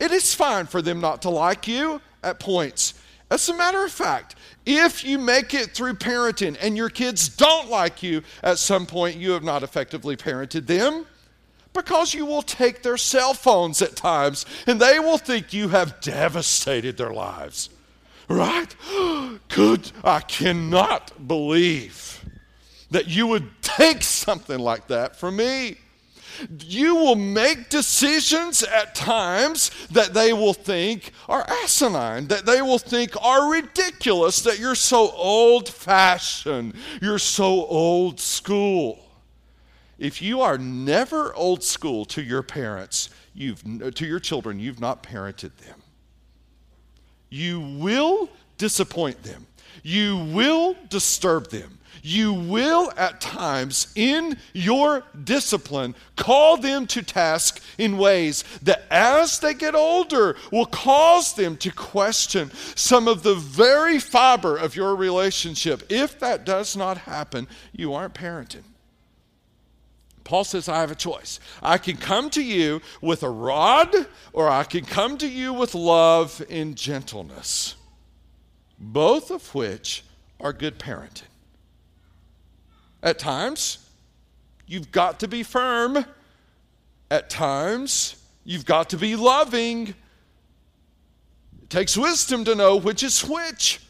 It 0.00 0.10
is 0.10 0.34
fine 0.34 0.66
for 0.66 0.82
them 0.82 1.00
not 1.00 1.22
to 1.22 1.30
like 1.30 1.68
you 1.68 2.00
at 2.24 2.40
points. 2.40 2.94
As 3.30 3.48
a 3.48 3.56
matter 3.56 3.84
of 3.84 3.92
fact, 3.92 4.34
if 4.66 5.04
you 5.04 5.18
make 5.18 5.54
it 5.54 5.70
through 5.70 5.94
parenting 5.94 6.56
and 6.60 6.76
your 6.76 6.90
kids 6.90 7.28
don't 7.28 7.70
like 7.70 8.02
you, 8.02 8.22
at 8.42 8.58
some 8.58 8.86
point 8.86 9.16
you 9.16 9.30
have 9.32 9.44
not 9.44 9.62
effectively 9.62 10.16
parented 10.16 10.66
them 10.66 11.06
because 11.72 12.12
you 12.12 12.26
will 12.26 12.42
take 12.42 12.82
their 12.82 12.96
cell 12.96 13.32
phones 13.32 13.80
at 13.80 13.94
times 13.94 14.44
and 14.66 14.80
they 14.80 14.98
will 14.98 15.18
think 15.18 15.52
you 15.52 15.68
have 15.68 16.00
devastated 16.00 16.96
their 16.96 17.12
lives. 17.12 17.70
Right? 18.28 18.74
Good. 19.48 19.92
I 20.02 20.20
cannot 20.20 21.28
believe 21.28 22.24
that 22.90 23.06
you 23.06 23.28
would 23.28 23.62
take 23.62 24.02
something 24.02 24.58
like 24.58 24.88
that 24.88 25.14
from 25.14 25.36
me. 25.36 25.78
You 26.60 26.94
will 26.94 27.16
make 27.16 27.68
decisions 27.68 28.62
at 28.62 28.94
times 28.94 29.70
that 29.90 30.14
they 30.14 30.32
will 30.32 30.54
think 30.54 31.12
are 31.28 31.44
asinine, 31.64 32.28
that 32.28 32.46
they 32.46 32.62
will 32.62 32.78
think 32.78 33.12
are 33.22 33.50
ridiculous, 33.50 34.42
that 34.42 34.58
you're 34.58 34.74
so 34.74 35.10
old 35.12 35.68
fashioned, 35.68 36.74
you're 37.02 37.18
so 37.18 37.66
old 37.66 38.20
school. 38.20 39.04
If 39.98 40.22
you 40.22 40.40
are 40.40 40.56
never 40.56 41.34
old 41.34 41.62
school 41.62 42.06
to 42.06 42.22
your 42.22 42.42
parents, 42.42 43.10
you've, 43.34 43.62
to 43.94 44.06
your 44.06 44.18
children, 44.18 44.58
you've 44.58 44.80
not 44.80 45.02
parented 45.02 45.54
them. 45.56 45.82
You 47.28 47.60
will 47.60 48.30
disappoint 48.56 49.22
them. 49.22 49.46
You 49.82 50.16
will 50.16 50.76
disturb 50.88 51.50
them. 51.50 51.78
You 52.02 52.32
will, 52.32 52.92
at 52.96 53.20
times, 53.20 53.92
in 53.94 54.38
your 54.52 55.04
discipline, 55.24 55.94
call 56.16 56.56
them 56.56 56.86
to 56.88 57.02
task 57.02 57.62
in 57.78 57.98
ways 57.98 58.44
that, 58.62 58.84
as 58.90 59.38
they 59.38 59.54
get 59.54 59.74
older, 59.74 60.36
will 60.50 60.66
cause 60.66 61.34
them 61.34 61.56
to 61.58 61.70
question 61.70 62.50
some 62.74 63.08
of 63.08 63.22
the 63.22 63.34
very 63.34 63.98
fiber 63.98 64.56
of 64.56 64.76
your 64.76 64.96
relationship. 64.96 65.82
If 65.90 66.18
that 66.20 66.44
does 66.44 66.76
not 66.76 66.98
happen, 66.98 67.48
you 67.72 67.92
aren't 67.92 68.14
parenting. 68.14 68.64
Paul 70.24 70.44
says, 70.44 70.68
I 70.68 70.80
have 70.80 70.92
a 70.92 70.94
choice. 70.94 71.40
I 71.62 71.76
can 71.78 71.96
come 71.96 72.30
to 72.30 72.42
you 72.42 72.80
with 73.00 73.22
a 73.22 73.30
rod, 73.30 73.92
or 74.32 74.48
I 74.48 74.64
can 74.64 74.84
come 74.84 75.18
to 75.18 75.28
you 75.28 75.52
with 75.52 75.74
love 75.74 76.40
and 76.48 76.76
gentleness, 76.76 77.74
both 78.78 79.30
of 79.30 79.54
which 79.54 80.04
are 80.38 80.52
good 80.52 80.78
parenting. 80.78 81.24
At 83.02 83.18
times, 83.18 83.78
you've 84.66 84.92
got 84.92 85.20
to 85.20 85.28
be 85.28 85.42
firm. 85.42 86.04
At 87.10 87.30
times, 87.30 88.22
you've 88.44 88.66
got 88.66 88.90
to 88.90 88.96
be 88.96 89.16
loving. 89.16 89.94
It 91.62 91.70
takes 91.70 91.96
wisdom 91.96 92.44
to 92.44 92.54
know 92.54 92.76
which 92.76 93.02
is 93.02 93.24
which, 93.24 93.80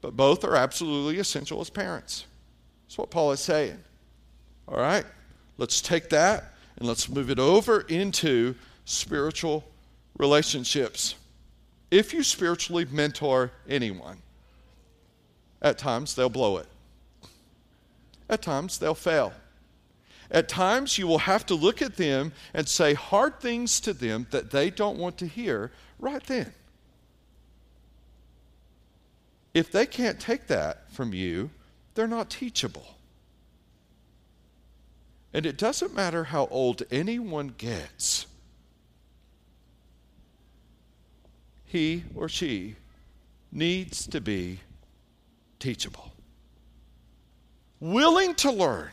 but 0.00 0.16
both 0.16 0.44
are 0.44 0.56
absolutely 0.56 1.18
essential 1.18 1.60
as 1.60 1.70
parents. 1.70 2.26
That's 2.84 2.98
what 2.98 3.10
Paul 3.10 3.32
is 3.32 3.40
saying. 3.40 3.78
All 4.68 4.76
right? 4.76 5.04
Let's 5.56 5.80
take 5.80 6.10
that 6.10 6.52
and 6.76 6.88
let's 6.88 7.08
move 7.08 7.30
it 7.30 7.38
over 7.38 7.82
into 7.82 8.54
spiritual 8.84 9.64
relationships. 10.18 11.14
If 11.90 12.12
you 12.12 12.22
spiritually 12.22 12.86
mentor 12.90 13.52
anyone, 13.68 14.18
at 15.60 15.78
times 15.78 16.14
they'll 16.14 16.28
blow 16.28 16.56
it. 16.56 16.66
At 18.28 18.42
times 18.42 18.78
they'll 18.78 18.94
fail. 18.94 19.32
At 20.30 20.48
times 20.48 20.96
you 20.96 21.06
will 21.06 21.18
have 21.18 21.44
to 21.46 21.54
look 21.54 21.82
at 21.82 21.96
them 21.96 22.32
and 22.54 22.66
say 22.66 22.94
hard 22.94 23.40
things 23.40 23.80
to 23.80 23.92
them 23.92 24.26
that 24.30 24.50
they 24.50 24.70
don't 24.70 24.98
want 24.98 25.18
to 25.18 25.26
hear 25.26 25.70
right 25.98 26.22
then. 26.24 26.52
If 29.52 29.70
they 29.70 29.84
can't 29.84 30.18
take 30.18 30.46
that 30.46 30.90
from 30.90 31.12
you, 31.12 31.50
they're 31.94 32.06
not 32.06 32.30
teachable. 32.30 32.96
And 35.34 35.46
it 35.46 35.56
doesn't 35.58 35.94
matter 35.94 36.24
how 36.24 36.46
old 36.50 36.82
anyone 36.90 37.54
gets, 37.56 38.26
he 41.64 42.04
or 42.14 42.28
she 42.28 42.76
needs 43.50 44.06
to 44.06 44.20
be 44.20 44.60
teachable, 45.58 46.12
willing 47.82 48.32
to 48.36 48.48
learn. 48.48 48.92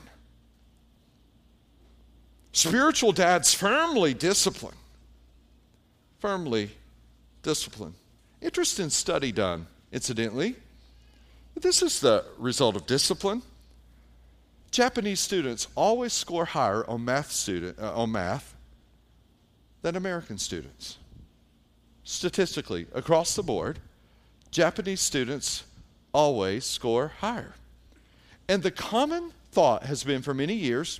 Spiritual 2.51 3.11
dads 3.11 3.53
firmly 3.53 4.15
discipline. 4.15 4.75
Firmly 6.17 6.71
discipline. 7.43 7.93
Interesting 8.41 8.89
study 8.89 9.31
done, 9.31 9.67
incidentally. 9.91 10.55
This 11.55 11.83
is 11.83 11.99
the 11.99 12.25
result 12.39 12.75
of 12.75 12.87
discipline. 12.87 13.43
Japanese 14.71 15.19
students 15.19 15.67
always 15.75 16.11
score 16.11 16.45
higher 16.45 16.83
on 16.89 17.05
math, 17.05 17.31
student, 17.31 17.77
uh, 17.79 17.93
on 17.93 18.11
math 18.11 18.55
than 19.83 19.95
American 19.95 20.39
students. 20.39 20.97
Statistically, 22.03 22.87
across 22.93 23.35
the 23.35 23.43
board, 23.43 23.77
Japanese 24.49 25.01
students 25.01 25.63
always 26.11 26.65
score 26.65 27.09
higher. 27.19 27.53
And 28.49 28.63
the 28.63 28.71
common 28.71 29.31
thought 29.51 29.83
has 29.83 30.03
been 30.03 30.21
for 30.21 30.33
many 30.33 30.55
years 30.55 30.99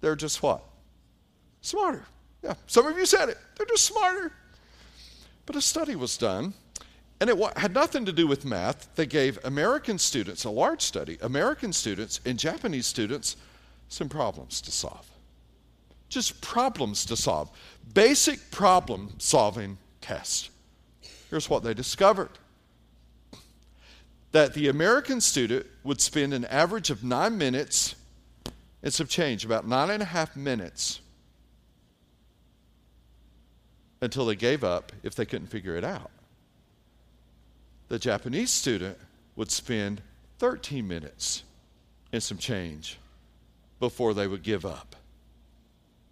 they're 0.00 0.16
just 0.16 0.42
what? 0.42 0.62
Smarter. 1.60 2.06
Yeah, 2.42 2.54
some 2.66 2.86
of 2.86 2.96
you 2.96 3.04
said 3.04 3.28
it. 3.28 3.36
They're 3.56 3.66
just 3.66 3.84
smarter. 3.84 4.32
But 5.44 5.56
a 5.56 5.60
study 5.60 5.94
was 5.94 6.16
done 6.16 6.54
and 7.20 7.28
it 7.28 7.58
had 7.58 7.74
nothing 7.74 8.06
to 8.06 8.12
do 8.12 8.26
with 8.26 8.46
math. 8.46 8.94
They 8.94 9.04
gave 9.04 9.38
American 9.44 9.98
students, 9.98 10.44
a 10.44 10.50
large 10.50 10.80
study, 10.80 11.18
American 11.20 11.74
students 11.74 12.20
and 12.24 12.38
Japanese 12.38 12.86
students 12.86 13.36
some 13.88 14.08
problems 14.08 14.62
to 14.62 14.70
solve. 14.70 15.06
Just 16.08 16.40
problems 16.40 17.04
to 17.06 17.16
solve. 17.16 17.50
Basic 17.92 18.50
problem 18.50 19.12
solving 19.18 19.76
tests. 20.00 20.48
Here's 21.28 21.50
what 21.50 21.62
they 21.62 21.74
discovered 21.74 22.30
that 24.32 24.54
the 24.54 24.68
American 24.68 25.20
student 25.20 25.66
would 25.82 26.00
spend 26.00 26.32
an 26.32 26.44
average 26.46 26.90
of 26.90 27.02
nine 27.02 27.36
minutes 27.36 27.94
and 28.82 28.92
some 28.92 29.06
change, 29.06 29.44
about 29.44 29.66
nine 29.66 29.90
and 29.90 30.02
a 30.02 30.06
half 30.06 30.36
minutes, 30.36 31.00
until 34.00 34.24
they 34.24 34.36
gave 34.36 34.64
up 34.64 34.92
if 35.02 35.14
they 35.14 35.26
couldn't 35.26 35.48
figure 35.48 35.76
it 35.76 35.84
out 35.84 36.10
the 37.90 37.98
Japanese 37.98 38.52
student 38.52 38.96
would 39.34 39.50
spend 39.50 40.00
13 40.38 40.86
minutes 40.86 41.42
and 42.12 42.22
some 42.22 42.38
change 42.38 42.98
before 43.80 44.14
they 44.14 44.28
would 44.28 44.44
give 44.44 44.64
up 44.64 44.94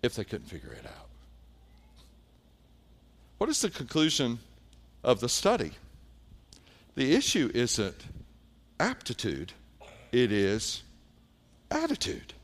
if 0.03 0.15
they 0.15 0.25
couldn't 0.25 0.49
figure 0.49 0.73
it 0.73 0.85
out. 0.85 1.07
What 3.39 3.49
is 3.49 3.61
the 3.61 3.71
conclusion 3.71 4.41
of 5.05 5.21
the 5.21 5.29
study? 5.29 5.71
The 6.99 7.15
issue 7.15 7.49
isn't 7.55 8.07
aptitude, 8.81 9.53
it 10.11 10.33
is 10.33 10.83
attitude. 11.71 12.35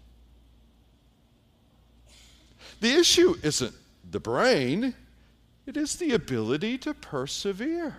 The 2.80 2.92
issue 2.92 3.34
isn't 3.42 3.74
the 4.08 4.20
brain, 4.20 4.94
it 5.66 5.76
is 5.76 5.96
the 5.96 6.12
ability 6.12 6.78
to 6.78 6.94
persevere. 6.94 7.96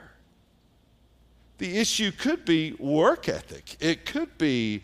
The 1.57 1.77
issue 1.77 2.13
could 2.13 2.45
be 2.45 2.71
work 2.79 3.27
ethic, 3.27 3.75
it 3.81 4.05
could 4.05 4.37
be 4.37 4.83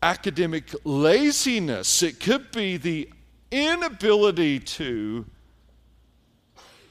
academic 0.00 0.72
laziness, 0.84 2.04
it 2.04 2.20
could 2.20 2.52
be 2.52 2.76
the 2.76 3.10
inability 3.50 4.60
to 4.60 5.26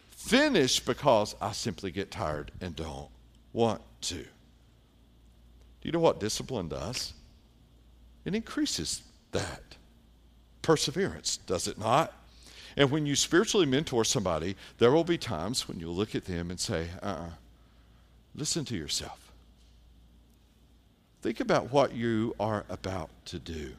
finish 0.09 0.81
because 0.81 1.37
I 1.39 1.53
simply 1.53 1.91
get 1.91 2.11
tired 2.11 2.51
and 2.59 2.75
don't 2.75 3.11
want 3.57 3.81
to. 4.01 4.15
Do 4.15 4.23
you 5.81 5.91
know 5.91 5.99
what 5.99 6.19
discipline 6.19 6.67
does? 6.67 7.13
It 8.23 8.35
increases 8.35 9.01
that 9.31 9.75
perseverance, 10.61 11.37
does 11.37 11.67
it 11.67 11.79
not? 11.79 12.13
And 12.75 12.91
when 12.91 13.07
you 13.07 13.15
spiritually 13.15 13.65
mentor 13.65 14.05
somebody, 14.05 14.55
there 14.77 14.91
will 14.91 15.03
be 15.03 15.17
times 15.17 15.67
when 15.67 15.79
you 15.79 15.89
look 15.89 16.13
at 16.13 16.25
them 16.25 16.51
and 16.51 16.59
say, 16.59 16.89
uh 17.01 17.05
uh-uh, 17.05 17.13
uh 17.13 17.29
Listen 18.35 18.63
to 18.65 18.75
yourself. 18.75 19.31
think 21.23 21.39
about 21.39 21.71
what 21.71 21.95
you 21.95 22.35
are 22.39 22.63
about 22.69 23.09
to 23.25 23.39
do. 23.39 23.71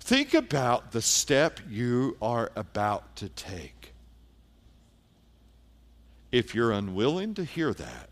Think 0.00 0.34
about 0.34 0.90
the 0.90 1.00
step 1.00 1.60
you 1.70 2.16
are 2.20 2.50
about 2.56 3.14
to 3.16 3.28
take. 3.28 3.83
If 6.34 6.52
you're 6.52 6.72
unwilling 6.72 7.34
to 7.34 7.44
hear 7.44 7.72
that, 7.72 8.08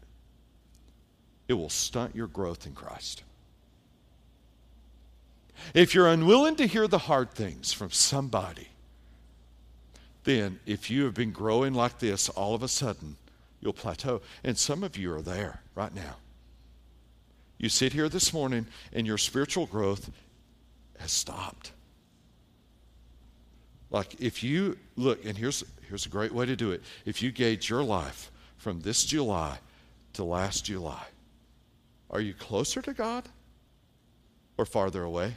it 1.49 1.55
will 1.55 1.69
stunt 1.69 2.15
your 2.15 2.29
growth 2.29 2.69
in 2.69 2.73
Christ. 2.73 3.25
If 5.75 5.93
you're 5.93 6.07
unwilling 6.07 6.55
to 6.55 6.69
hear 6.69 6.87
the 6.87 6.99
hard 6.99 7.33
things 7.33 7.73
from 7.73 7.91
somebody, 7.91 8.69
then 10.23 10.61
if 10.67 10.89
you 10.89 11.03
have 11.03 11.15
been 11.15 11.33
growing 11.33 11.75
like 11.75 11.99
this, 11.99 12.29
all 12.29 12.55
of 12.55 12.63
a 12.63 12.69
sudden 12.69 13.17
you'll 13.61 13.73
plateau. 13.73 14.23
And 14.45 14.57
some 14.57 14.85
of 14.85 14.97
you 14.97 15.13
are 15.13 15.21
there 15.21 15.61
right 15.75 15.93
now. 15.93 16.15
You 17.59 17.69
sit 17.69 17.93
here 17.93 18.09
this 18.09 18.33
morning 18.33 18.69
and 18.93 19.05
your 19.05 19.19
spiritual 19.19 19.67
growth 19.67 20.13
has 21.01 21.11
stopped. 21.11 21.73
Like 23.93 24.19
if 24.21 24.43
you 24.43 24.79
look, 24.97 25.25
and 25.25 25.37
here's, 25.37 25.63
here's 25.87 26.07
a 26.07 26.09
great 26.09 26.33
way 26.33 26.47
to 26.47 26.57
do 26.57 26.73
it. 26.73 26.83
If 27.05 27.23
you 27.23 27.31
gauge 27.31 27.69
your 27.69 27.85
life 27.85 28.33
from 28.57 28.81
this 28.81 29.05
July 29.05 29.59
to 30.15 30.25
last 30.25 30.65
July, 30.65 31.05
are 32.11 32.21
you 32.21 32.33
closer 32.33 32.81
to 32.83 32.95
God 32.95 33.29
or 34.57 34.65
farther 34.65 35.03
away? 35.03 35.37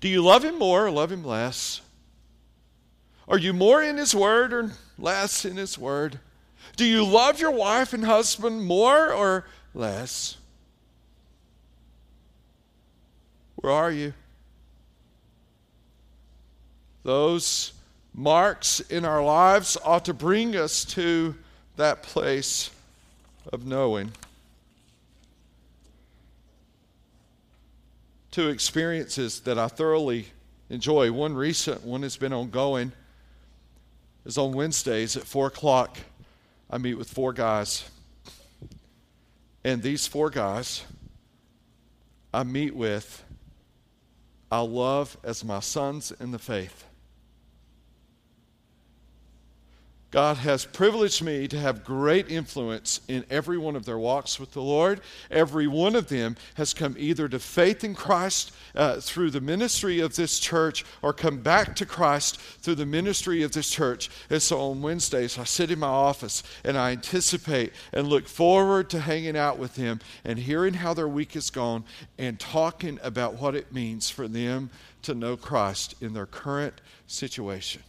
Do 0.00 0.08
you 0.08 0.20
love 0.20 0.44
Him 0.44 0.58
more 0.58 0.86
or 0.86 0.90
love 0.90 1.12
Him 1.12 1.24
less? 1.24 1.80
Are 3.28 3.38
you 3.38 3.52
more 3.52 3.80
in 3.80 3.96
His 3.96 4.14
Word 4.14 4.52
or 4.52 4.72
less 4.98 5.44
in 5.44 5.56
His 5.56 5.78
Word? 5.78 6.18
Do 6.76 6.84
you 6.84 7.04
love 7.04 7.38
your 7.38 7.52
wife 7.52 7.92
and 7.92 8.04
husband 8.04 8.64
more 8.64 9.12
or 9.12 9.46
less? 9.74 10.38
Where 13.56 13.72
are 13.72 13.92
you? 13.92 14.14
Those 17.02 17.72
marks 18.14 18.80
in 18.80 19.04
our 19.04 19.24
lives 19.24 19.76
ought 19.84 20.04
to 20.04 20.14
bring 20.14 20.56
us 20.56 20.84
to 20.84 21.34
that 21.76 22.02
place 22.02 22.70
of 23.52 23.66
knowing. 23.66 24.12
Two 28.30 28.48
experiences 28.48 29.40
that 29.40 29.58
I 29.58 29.68
thoroughly 29.68 30.26
enjoy. 30.70 31.12
One 31.12 31.34
recent, 31.34 31.84
one 31.84 32.02
has 32.02 32.16
been 32.16 32.32
ongoing, 32.32 32.92
is 34.24 34.38
on 34.38 34.52
Wednesdays 34.52 35.16
at 35.16 35.24
4 35.24 35.48
o'clock. 35.48 35.98
I 36.70 36.78
meet 36.78 36.94
with 36.94 37.10
four 37.10 37.34
guys. 37.34 37.84
And 39.64 39.82
these 39.82 40.06
four 40.06 40.30
guys 40.30 40.84
I 42.32 42.44
meet 42.44 42.74
with, 42.74 43.22
I 44.50 44.60
love 44.60 45.18
as 45.22 45.44
my 45.44 45.60
sons 45.60 46.12
in 46.18 46.30
the 46.30 46.38
faith. 46.38 46.86
God 50.12 50.36
has 50.36 50.66
privileged 50.66 51.24
me 51.24 51.48
to 51.48 51.58
have 51.58 51.84
great 51.84 52.30
influence 52.30 53.00
in 53.08 53.24
every 53.30 53.56
one 53.56 53.74
of 53.76 53.86
their 53.86 53.98
walks 53.98 54.38
with 54.38 54.52
the 54.52 54.60
Lord. 54.60 55.00
Every 55.30 55.66
one 55.66 55.96
of 55.96 56.08
them 56.08 56.36
has 56.56 56.74
come 56.74 56.94
either 56.98 57.28
to 57.28 57.38
faith 57.38 57.82
in 57.82 57.94
Christ 57.94 58.52
uh, 58.74 59.00
through 59.00 59.30
the 59.30 59.40
ministry 59.40 60.00
of 60.00 60.14
this 60.14 60.38
church 60.38 60.84
or 61.00 61.14
come 61.14 61.38
back 61.38 61.74
to 61.76 61.86
Christ 61.86 62.38
through 62.38 62.74
the 62.74 62.84
ministry 62.84 63.42
of 63.42 63.52
this 63.52 63.70
church. 63.70 64.10
And 64.28 64.42
so 64.42 64.60
on 64.60 64.82
Wednesdays, 64.82 65.38
I 65.38 65.44
sit 65.44 65.70
in 65.70 65.78
my 65.78 65.86
office 65.86 66.42
and 66.62 66.76
I 66.76 66.90
anticipate 66.90 67.72
and 67.94 68.06
look 68.06 68.28
forward 68.28 68.90
to 68.90 69.00
hanging 69.00 69.36
out 69.36 69.56
with 69.56 69.76
them 69.76 70.00
and 70.24 70.38
hearing 70.38 70.74
how 70.74 70.92
their 70.92 71.08
week 71.08 71.32
has 71.32 71.48
gone 71.48 71.84
and 72.18 72.38
talking 72.38 72.98
about 73.02 73.40
what 73.40 73.54
it 73.54 73.72
means 73.72 74.10
for 74.10 74.28
them 74.28 74.68
to 75.02 75.14
know 75.14 75.38
Christ 75.38 75.94
in 76.02 76.12
their 76.12 76.26
current 76.26 76.82
situation. 77.06 77.82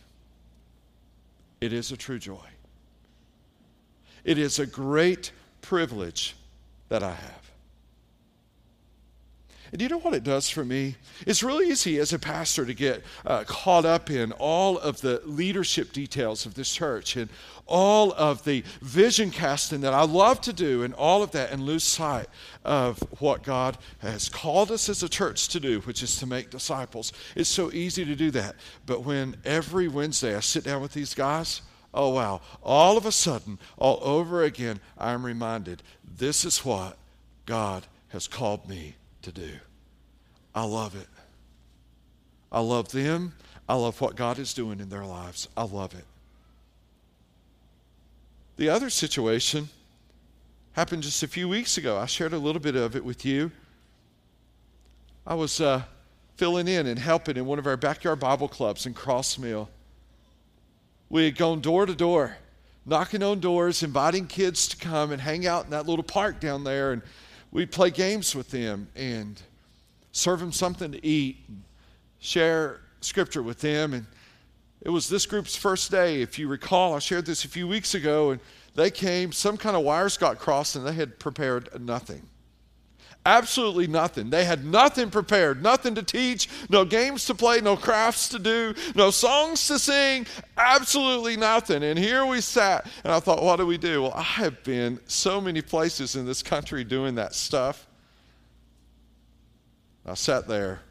It 1.63 1.71
is 1.71 1.93
a 1.93 1.97
true 1.97 2.19
joy. 2.19 2.45
It 4.25 4.37
is 4.37 4.59
a 4.59 4.65
great 4.65 5.31
privilege 5.61 6.35
that 6.89 7.01
I 7.03 7.13
have. 7.13 7.51
And 9.73 9.81
you 9.81 9.89
know 9.89 9.97
what 9.97 10.13
it 10.13 10.23
does 10.23 10.51
for 10.51 10.63
me? 10.63 10.97
It's 11.25 11.41
really 11.41 11.71
easy 11.71 11.97
as 11.97 12.13
a 12.13 12.19
pastor 12.19 12.63
to 12.63 12.75
get 12.75 13.01
uh, 13.25 13.43
caught 13.47 13.85
up 13.85 14.11
in 14.11 14.31
all 14.33 14.77
of 14.77 15.01
the 15.01 15.19
leadership 15.25 15.91
details 15.91 16.45
of 16.45 16.53
this 16.53 16.71
church 16.71 17.15
and 17.15 17.27
all 17.65 18.13
of 18.13 18.45
the 18.45 18.63
vision 18.83 19.31
casting 19.31 19.81
that 19.81 19.95
I 19.95 20.03
love 20.03 20.41
to 20.41 20.53
do 20.53 20.83
and 20.83 20.93
all 20.93 21.23
of 21.23 21.31
that 21.31 21.51
and 21.51 21.63
lose 21.63 21.83
sight 21.83 22.27
of 22.63 22.99
what 23.19 23.41
God 23.41 23.79
has 24.03 24.29
called 24.29 24.69
us 24.71 24.89
as 24.89 25.01
a 25.01 25.09
church 25.09 25.47
to 25.47 25.59
do, 25.59 25.79
which 25.81 26.03
is 26.03 26.17
to 26.17 26.27
make 26.27 26.51
disciples. 26.51 27.11
It's 27.35 27.49
so 27.49 27.71
easy 27.71 28.05
to 28.05 28.15
do 28.15 28.29
that. 28.29 28.55
But 28.85 29.03
when 29.03 29.37
every 29.43 29.87
Wednesday 29.87 30.35
I 30.35 30.41
sit 30.41 30.65
down 30.65 30.83
with 30.83 30.93
these 30.93 31.15
guys, 31.15 31.63
oh 31.95 32.09
wow, 32.09 32.41
all 32.61 32.95
of 32.95 33.07
a 33.07 33.11
sudden, 33.11 33.57
all 33.79 33.97
over 34.03 34.43
again, 34.43 34.81
I'm 34.99 35.25
reminded 35.25 35.81
this 36.03 36.45
is 36.45 36.63
what 36.63 36.95
God 37.47 37.87
has 38.09 38.27
called 38.27 38.69
me 38.69 38.97
to 39.23 39.31
do. 39.31 39.51
I 40.55 40.63
love 40.63 40.95
it. 40.95 41.07
I 42.51 42.59
love 42.59 42.91
them. 42.91 43.33
I 43.67 43.75
love 43.75 43.99
what 43.99 44.15
God 44.15 44.39
is 44.39 44.53
doing 44.53 44.79
in 44.79 44.89
their 44.89 45.05
lives. 45.05 45.47
I 45.57 45.63
love 45.63 45.93
it. 45.95 46.05
The 48.57 48.69
other 48.69 48.89
situation 48.89 49.69
happened 50.73 51.03
just 51.03 51.23
a 51.23 51.27
few 51.27 51.49
weeks 51.49 51.77
ago. 51.77 51.97
I 51.97 52.05
shared 52.05 52.33
a 52.33 52.37
little 52.37 52.61
bit 52.61 52.75
of 52.75 52.95
it 52.95 53.03
with 53.03 53.25
you. 53.25 53.51
I 55.25 55.33
was 55.33 55.59
uh, 55.59 55.83
filling 56.35 56.67
in 56.67 56.85
and 56.85 56.99
helping 56.99 57.37
in 57.37 57.45
one 57.45 57.57
of 57.57 57.65
our 57.65 57.77
backyard 57.77 58.19
Bible 58.19 58.47
clubs 58.47 58.85
in 58.85 58.93
Crossmill. 58.93 59.69
We 61.09 61.25
had 61.25 61.37
gone 61.37 61.61
door 61.61 61.85
to 61.85 61.95
door, 61.95 62.37
knocking 62.85 63.23
on 63.23 63.39
doors, 63.39 63.81
inviting 63.81 64.27
kids 64.27 64.67
to 64.67 64.77
come 64.77 65.11
and 65.11 65.21
hang 65.21 65.47
out 65.47 65.65
in 65.65 65.71
that 65.71 65.87
little 65.87 66.03
park 66.03 66.39
down 66.39 66.63
there. 66.63 66.91
And 66.91 67.01
we'd 67.53 67.71
play 67.71 67.91
games 67.91 68.35
with 68.35 68.49
them 68.49 68.89
and 68.95 69.41
serve 70.11 70.39
them 70.39 70.51
something 70.51 70.91
to 70.91 71.05
eat, 71.05 71.37
share 72.19 72.81
scripture 72.99 73.43
with 73.43 73.61
them. 73.61 73.93
And 73.93 74.05
it 74.81 74.89
was 74.89 75.07
this 75.07 75.25
group's 75.25 75.55
first 75.55 75.91
day. 75.91 76.21
If 76.21 76.37
you 76.37 76.47
recall, 76.47 76.95
I 76.95 76.99
shared 76.99 77.25
this 77.25 77.45
a 77.45 77.47
few 77.47 77.67
weeks 77.67 77.93
ago, 77.93 78.31
and 78.31 78.41
they 78.75 78.89
came, 78.89 79.31
some 79.31 79.55
kind 79.55 79.77
of 79.77 79.83
wires 79.83 80.17
got 80.17 80.39
crossed, 80.39 80.75
and 80.75 80.85
they 80.85 80.93
had 80.93 81.19
prepared 81.19 81.69
nothing. 81.79 82.23
Absolutely 83.25 83.87
nothing. 83.87 84.29
They 84.29 84.43
had 84.43 84.65
nothing 84.65 85.09
prepared, 85.09 85.63
nothing 85.63 85.95
to 85.95 86.03
teach, 86.03 86.49
no 86.69 86.83
games 86.83 87.25
to 87.27 87.35
play, 87.35 87.61
no 87.61 87.77
crafts 87.77 88.27
to 88.29 88.39
do, 88.39 88.73
no 88.95 89.11
songs 89.11 89.65
to 89.67 89.79
sing, 89.79 90.27
absolutely 90.57 91.37
nothing. 91.37 91.83
And 91.83 91.97
here 91.97 92.25
we 92.25 92.41
sat, 92.41 92.85
and 93.05 93.13
I 93.13 93.21
thought, 93.21 93.41
what 93.41 93.57
do 93.57 93.65
we 93.65 93.77
do? 93.77 94.01
Well, 94.03 94.13
I 94.13 94.23
have 94.23 94.61
been 94.65 94.99
so 95.07 95.39
many 95.39 95.61
places 95.61 96.17
in 96.17 96.25
this 96.25 96.43
country 96.43 96.83
doing 96.83 97.15
that 97.15 97.33
stuff. 97.33 97.87
I 100.05 100.15
sat 100.15 100.49
there, 100.49 100.81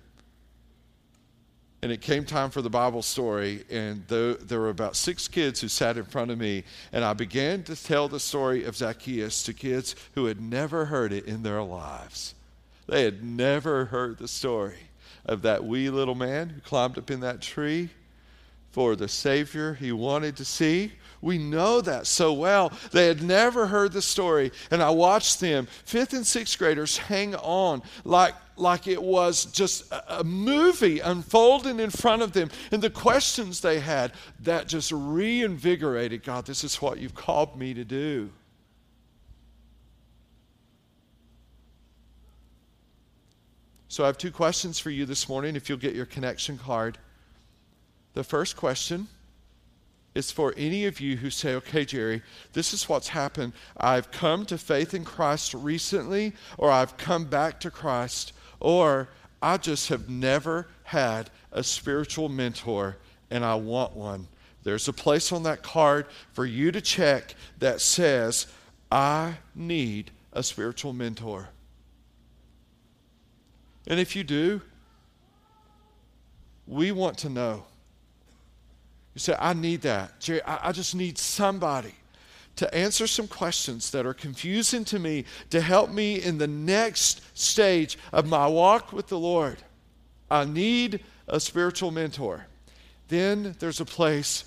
and 1.83 1.91
it 1.91 2.01
came 2.01 2.25
time 2.25 2.51
for 2.51 2.63
the 2.63 2.71
Bible 2.71 3.03
story, 3.03 3.65
and 3.69 4.07
there, 4.07 4.35
there 4.35 4.61
were 4.61 4.69
about 4.69 4.95
six 4.95 5.27
kids 5.27 5.61
who 5.61 5.67
sat 5.67 5.97
in 5.97 6.05
front 6.05 6.31
of 6.31 6.39
me, 6.39 6.63
and 6.93 7.05
I 7.05 7.13
began 7.13 7.65
to 7.65 7.75
tell 7.75 8.07
the 8.07 8.21
story 8.21 8.65
of 8.65 8.77
Zacchaeus 8.77 9.43
to 9.45 9.53
kids 9.53 9.97
who 10.15 10.27
had 10.27 10.41
never 10.41 10.85
heard 10.85 11.13
it 11.13 11.27
in 11.27 11.43
their 11.43 11.63
lives. 11.63 12.35
They 12.87 13.03
had 13.03 13.25
never 13.25 13.87
heard 13.87 14.19
the 14.19 14.29
story 14.29 14.79
of 15.27 15.43
that 15.43 15.65
wee 15.65 15.91
little 15.91 16.15
man 16.15 16.51
who 16.51 16.61
climbed 16.61 16.99
up 16.99 17.11
in 17.11 17.21
that 17.21 17.41
tree 17.41 17.91
for 18.71 18.95
the 18.95 19.09
Savior 19.09 19.75
he 19.75 19.91
wanted 19.91 20.37
to 20.37 20.45
see. 20.45 20.93
We 21.23 21.39
know 21.39 21.81
that 21.81 22.09
so 22.09 22.33
well. 22.33 22.73
They 22.91 23.07
had 23.07 23.23
never 23.23 23.69
heard 23.69 23.93
the 23.93 24.03
story. 24.03 24.51
And 24.73 24.83
I 24.83 24.91
watched 24.91 25.41
them, 25.41 25.67
fifth 25.85 26.13
and 26.13 26.27
sixth 26.27 26.59
graders, 26.59 26.99
hang 26.99 27.37
on 27.37 27.83
like, 28.05 28.35
like 28.57 28.89
it 28.89 29.01
was 29.01 29.45
just 29.47 29.91
a, 29.93 30.21
a 30.21 30.25
movie 30.25 30.99
unfolding 30.99 31.79
in 31.79 31.91
front 31.91 32.23
of 32.23 32.33
them. 32.33 32.51
And 32.73 32.83
the 32.83 32.91
questions 32.91 33.61
they 33.61 33.79
had 33.79 34.13
that 34.41 34.67
just 34.67 34.91
reinvigorated 34.93 36.25
God, 36.25 36.45
this 36.45 36.65
is 36.65 36.83
what 36.83 36.99
you've 36.99 37.15
called 37.15 37.57
me 37.57 37.73
to 37.73 37.85
do. 37.85 38.31
So 43.87 44.03
I 44.03 44.07
have 44.09 44.19
two 44.19 44.33
questions 44.33 44.79
for 44.79 44.91
you 44.91 45.07
this 45.07 45.29
morning 45.29 45.55
if 45.55 45.69
you'll 45.69 45.79
get 45.79 45.95
your 45.95 46.07
connection 46.07 46.59
card. 46.59 46.99
The 48.15 48.25
first 48.25 48.57
question 48.57 49.07
is 50.15 50.31
for 50.31 50.55
any 50.57 50.85
of 50.85 51.01
you 51.01 51.17
who 51.17 51.31
say, 51.31 51.55
okay, 51.55 51.85
Jerry, 51.85 52.23
this 52.53 52.75
is 52.75 52.89
what's 52.89 53.09
happened. 53.09 53.53
I've 53.77 54.11
come 54.11 54.45
to 54.47 54.59
faith 54.59 54.95
in 54.95 55.05
Christ 55.05 55.55
recently, 55.55 56.35
or 56.59 56.71
I've 56.71 56.97
come 56.97 57.25
back 57.25 57.61
to 57.61 57.71
Christ, 57.71 58.33
or 58.61 59.09
I 59.41 59.57
just 59.57 59.89
have 59.89 60.09
never 60.09 60.69
had 60.85 61.31
a 61.51 61.63
spiritual 61.63 62.29
mentor 62.29 62.97
and 63.31 63.45
I 63.45 63.55
want 63.55 63.97
one. 63.97 64.29
There's 64.63 64.89
a 64.89 64.93
place 64.93 65.33
on 65.33 65.43
that 65.45 65.63
card 65.63 66.07
for 66.33 66.45
you 66.45 66.71
to 66.71 66.81
check 66.81 67.35
that 67.59 67.81
says, 67.81 68.47
I 68.91 69.37
need 69.55 70.11
a 70.33 70.43
spiritual 70.43 70.93
mentor? 70.93 71.49
And 73.87 73.99
if 73.99 74.15
you 74.15 74.23
do, 74.23 74.61
we 76.67 76.93
want 76.93 77.19
to 77.19 77.29
know. 77.29 77.65
You 79.15 79.19
say, 79.19 79.37
I 79.39 79.53
need 79.53 79.83
that. 79.83 80.21
Jerry, 80.21 80.43
I, 80.43 80.69
I 80.69 80.73
just 80.73 80.95
need 80.95 81.19
somebody 81.19 81.95
to 82.57 82.75
answer 82.75 83.07
some 83.07 83.29
questions 83.29 83.91
that 83.91 84.07
are 84.07 84.15
confusing 84.15 84.85
to 84.85 84.99
me 84.99 85.25
to 85.51 85.61
help 85.61 85.91
me 85.91 86.23
in 86.23 86.39
the 86.39 86.47
next 86.47 87.23
stage 87.39 87.99
of 88.13 88.27
my 88.27 88.47
walk 88.47 88.93
with 88.93 89.09
the 89.09 89.19
Lord. 89.19 89.59
I 90.31 90.45
need 90.45 91.01
a 91.29 91.41
spiritual 91.41 91.91
mentor. 91.91 92.47
Then 93.09 93.55
there's 93.59 93.81
a 93.81 93.85
place 93.85 94.45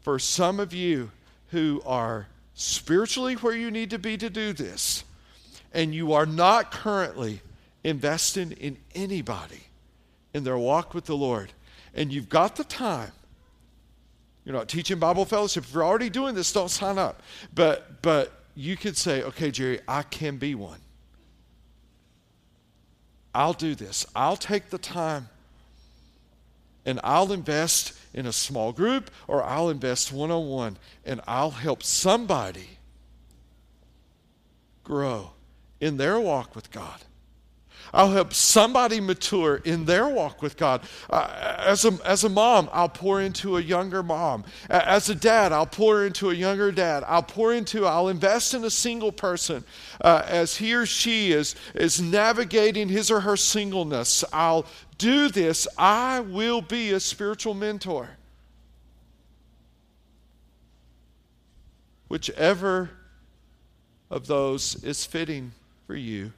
for 0.00 0.18
some 0.18 0.60
of 0.60 0.72
you 0.72 1.10
who 1.50 1.82
are 1.84 2.26
spiritually 2.54 3.34
where 3.34 3.54
you 3.54 3.70
need 3.70 3.90
to 3.90 3.98
be 3.98 4.16
to 4.16 4.30
do 4.30 4.52
this, 4.52 5.04
and 5.72 5.94
you 5.94 6.12
are 6.12 6.26
not 6.26 6.70
currently 6.70 7.40
investing 7.84 8.52
in 8.52 8.76
anybody 8.94 9.64
in 10.34 10.44
their 10.44 10.58
walk 10.58 10.92
with 10.94 11.04
the 11.04 11.16
Lord, 11.16 11.52
and 11.94 12.12
you've 12.12 12.28
got 12.28 12.56
the 12.56 12.64
time. 12.64 13.12
You're 14.48 14.56
not 14.56 14.66
teaching 14.66 14.98
Bible 14.98 15.26
fellowship. 15.26 15.64
If 15.64 15.74
you're 15.74 15.84
already 15.84 16.08
doing 16.08 16.34
this, 16.34 16.50
don't 16.50 16.70
sign 16.70 16.96
up. 16.96 17.22
But 17.54 18.00
but 18.00 18.32
you 18.54 18.78
could 18.78 18.96
say, 18.96 19.22
okay, 19.22 19.50
Jerry, 19.50 19.78
I 19.86 20.02
can 20.02 20.38
be 20.38 20.54
one. 20.54 20.80
I'll 23.34 23.52
do 23.52 23.74
this. 23.74 24.06
I'll 24.16 24.38
take 24.38 24.70
the 24.70 24.78
time 24.78 25.28
and 26.86 26.98
I'll 27.04 27.30
invest 27.30 27.92
in 28.14 28.24
a 28.24 28.32
small 28.32 28.72
group 28.72 29.10
or 29.26 29.44
I'll 29.44 29.68
invest 29.68 30.14
one 30.14 30.30
on 30.30 30.48
one 30.48 30.78
and 31.04 31.20
I'll 31.28 31.50
help 31.50 31.82
somebody 31.82 32.78
grow 34.82 35.32
in 35.78 35.98
their 35.98 36.18
walk 36.18 36.56
with 36.56 36.70
God. 36.70 37.02
I'll 37.92 38.10
help 38.10 38.34
somebody 38.34 39.00
mature 39.00 39.56
in 39.56 39.84
their 39.84 40.08
walk 40.08 40.42
with 40.42 40.56
God. 40.56 40.82
Uh, 41.08 41.56
as, 41.58 41.84
a, 41.84 41.98
as 42.04 42.24
a 42.24 42.28
mom, 42.28 42.68
I'll 42.72 42.88
pour 42.88 43.20
into 43.20 43.56
a 43.56 43.60
younger 43.60 44.02
mom. 44.02 44.44
As 44.68 45.08
a 45.08 45.14
dad, 45.14 45.52
I'll 45.52 45.66
pour 45.66 46.04
into 46.04 46.30
a 46.30 46.34
younger 46.34 46.70
dad. 46.72 47.04
I'll 47.06 47.22
pour 47.22 47.52
into, 47.52 47.86
I'll 47.86 48.08
invest 48.08 48.54
in 48.54 48.64
a 48.64 48.70
single 48.70 49.12
person 49.12 49.64
uh, 50.00 50.22
as 50.26 50.56
he 50.56 50.74
or 50.74 50.86
she 50.86 51.32
is, 51.32 51.54
is 51.74 52.00
navigating 52.00 52.88
his 52.88 53.10
or 53.10 53.20
her 53.20 53.36
singleness. 53.36 54.24
I'll 54.32 54.66
do 54.98 55.28
this. 55.28 55.66
I 55.76 56.20
will 56.20 56.60
be 56.60 56.92
a 56.92 57.00
spiritual 57.00 57.54
mentor. 57.54 58.10
Whichever 62.08 62.90
of 64.10 64.26
those 64.26 64.82
is 64.82 65.04
fitting 65.04 65.52
for 65.86 65.94
you. 65.94 66.32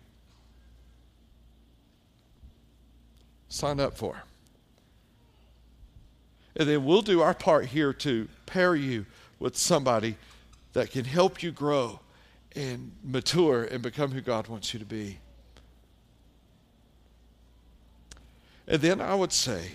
Sign 3.50 3.78
up 3.78 3.98
for. 3.98 4.22
And 6.56 6.68
then 6.68 6.84
we'll 6.84 7.02
do 7.02 7.20
our 7.20 7.34
part 7.34 7.66
here 7.66 7.92
to 7.92 8.28
pair 8.46 8.74
you 8.74 9.04
with 9.38 9.56
somebody 9.56 10.16
that 10.72 10.90
can 10.90 11.04
help 11.04 11.42
you 11.42 11.50
grow 11.50 12.00
and 12.56 12.92
mature 13.04 13.64
and 13.64 13.82
become 13.82 14.12
who 14.12 14.20
God 14.20 14.48
wants 14.48 14.72
you 14.72 14.80
to 14.80 14.86
be. 14.86 15.18
And 18.66 18.80
then 18.80 19.00
I 19.00 19.14
would 19.14 19.32
say, 19.32 19.72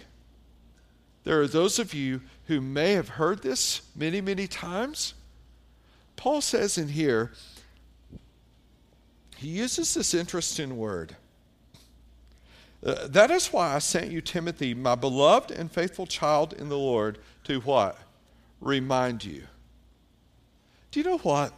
there 1.23 1.41
are 1.41 1.47
those 1.47 1.79
of 1.79 1.93
you 1.93 2.21
who 2.47 2.61
may 2.61 2.93
have 2.93 3.09
heard 3.09 3.41
this 3.41 3.81
many, 3.95 4.21
many 4.21 4.47
times. 4.47 5.15
Paul 6.15 6.39
says 6.39 6.77
in 6.77 6.89
here, 6.89 7.31
he 9.37 9.47
uses 9.49 9.93
this 9.93 10.13
interesting 10.13 10.77
word. 10.77 11.15
Uh, 12.85 13.07
that 13.07 13.31
is 13.31 13.47
why 13.47 13.73
I 13.73 13.79
sent 13.79 14.11
you 14.11 14.21
Timothy, 14.21 14.75
my 14.75 14.93
beloved 14.93 15.49
and 15.49 15.71
faithful 15.71 16.05
child 16.05 16.53
in 16.53 16.69
the 16.69 16.77
Lord, 16.77 17.17
to 17.45 17.59
what? 17.61 17.97
Remind 18.61 19.25
you. 19.25 19.43
Do 20.91 20.99
you 20.99 21.05
know 21.05 21.17
what? 21.17 21.51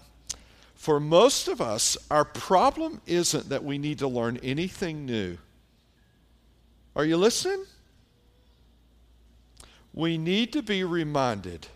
For 0.75 1.01
most 1.01 1.49
of 1.49 1.59
us, 1.59 1.97
our 2.09 2.23
problem 2.23 3.01
isn't 3.05 3.49
that 3.49 3.63
we 3.63 3.77
need 3.77 3.99
to 3.99 4.07
learn 4.07 4.37
anything 4.37 5.05
new. 5.05 5.37
Are 6.95 7.03
you 7.03 7.17
listening? 7.17 7.65
We 9.93 10.17
need 10.17 10.53
to 10.53 10.61
be 10.61 10.83
reminded 10.83 11.67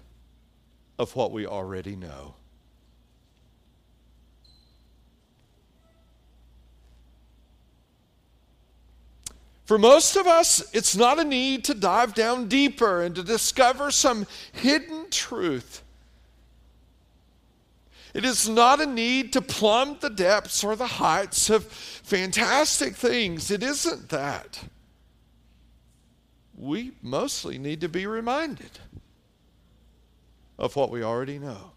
of 0.98 1.16
what 1.16 1.32
we 1.32 1.46
already 1.46 1.96
know. 1.96 2.36
For 9.72 9.78
most 9.78 10.18
of 10.18 10.28
us, 10.28 10.70
it's 10.76 10.98
not 10.98 11.18
a 11.18 11.24
need 11.24 11.64
to 11.64 11.74
dive 11.74 12.14
down 12.14 12.50
deeper 12.50 13.02
and 13.02 13.16
to 13.16 13.24
discover 13.24 13.90
some 13.90 14.28
hidden 14.52 15.10
truth. 15.10 15.82
It 18.14 18.26
is 18.26 18.50
not 18.50 18.82
a 18.82 18.86
need 18.86 19.32
to 19.32 19.42
plumb 19.42 19.96
the 20.02 20.10
depths 20.10 20.62
or 20.62 20.76
the 20.76 20.86
heights 20.86 21.50
of 21.50 21.64
fantastic 21.64 22.98
things. 22.98 23.50
It 23.50 23.64
isn't 23.64 24.10
that. 24.10 24.62
We 26.58 26.92
mostly 27.02 27.58
need 27.58 27.80
to 27.80 27.88
be 27.88 28.06
reminded 28.06 28.78
of 30.60 30.76
what 30.76 30.92
we 30.92 31.02
already 31.02 31.40
know. 31.40 31.72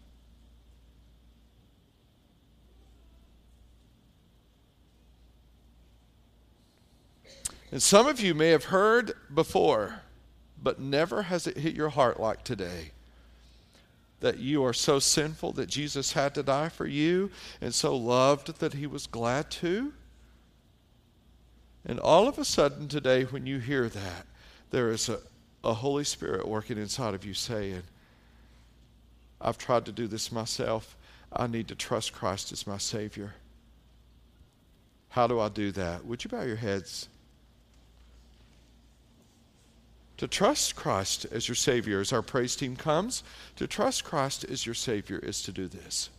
And 7.75 7.83
some 7.83 8.07
of 8.07 8.21
you 8.21 8.33
may 8.33 8.51
have 8.51 8.63
heard 8.63 9.11
before, 9.33 9.99
but 10.63 10.79
never 10.79 11.23
has 11.23 11.45
it 11.45 11.57
hit 11.57 11.75
your 11.75 11.89
heart 11.89 12.21
like 12.21 12.45
today 12.45 12.91
that 14.21 14.37
you 14.37 14.63
are 14.63 14.71
so 14.71 14.97
sinful 14.97 15.51
that 15.51 15.65
Jesus 15.67 16.13
had 16.13 16.33
to 16.35 16.41
die 16.41 16.69
for 16.69 16.87
you 16.87 17.31
and 17.59 17.73
so 17.73 17.93
loved 17.93 18.61
that 18.61 18.75
he 18.75 18.87
was 18.87 19.07
glad 19.07 19.51
to. 19.51 19.91
And 21.85 21.99
all 21.99 22.29
of 22.29 22.39
a 22.39 22.45
sudden 22.45 22.87
today, 22.87 23.23
when 23.23 23.45
you 23.45 23.59
hear 23.59 23.89
that, 23.89 24.25
there 24.71 24.89
is 24.89 25.09
a, 25.09 25.19
a 25.61 25.73
Holy 25.73 26.05
Spirit 26.05 26.47
working 26.47 26.77
inside 26.77 27.13
of 27.13 27.25
you 27.25 27.33
saying, 27.33 27.83
I've 29.41 29.57
tried 29.57 29.83
to 29.87 29.91
do 29.91 30.07
this 30.07 30.31
myself. 30.31 30.95
I 31.29 31.47
need 31.47 31.67
to 31.67 31.75
trust 31.75 32.13
Christ 32.13 32.53
as 32.53 32.65
my 32.65 32.77
Savior. 32.77 33.33
How 35.09 35.27
do 35.27 35.41
I 35.41 35.49
do 35.49 35.73
that? 35.73 36.05
Would 36.05 36.23
you 36.23 36.29
bow 36.29 36.43
your 36.43 36.55
heads? 36.55 37.09
To 40.17 40.27
trust 40.27 40.75
Christ 40.75 41.25
as 41.31 41.47
your 41.47 41.55
Savior, 41.55 41.99
as 41.99 42.13
our 42.13 42.21
praise 42.21 42.55
team 42.55 42.75
comes, 42.75 43.23
to 43.57 43.67
trust 43.67 44.03
Christ 44.05 44.45
as 44.45 44.65
your 44.65 44.75
Savior 44.75 45.19
is 45.19 45.41
to 45.43 45.51
do 45.51 45.67
this. 45.67 46.09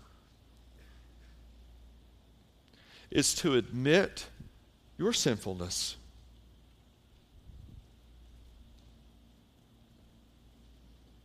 Is 3.10 3.34
to 3.36 3.54
admit 3.54 4.26
your 4.98 5.12
sinfulness. 5.12 5.96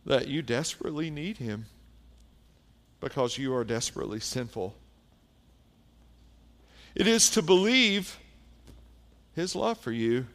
That 0.06 0.28
you 0.28 0.40
desperately 0.40 1.10
need 1.10 1.38
Him 1.38 1.66
because 3.00 3.36
you 3.36 3.54
are 3.54 3.64
desperately 3.64 4.20
sinful. 4.20 4.74
It 6.94 7.06
is 7.06 7.28
to 7.30 7.42
believe 7.42 8.18
His 9.34 9.54
love 9.54 9.78
for 9.78 9.92
you 9.92 10.26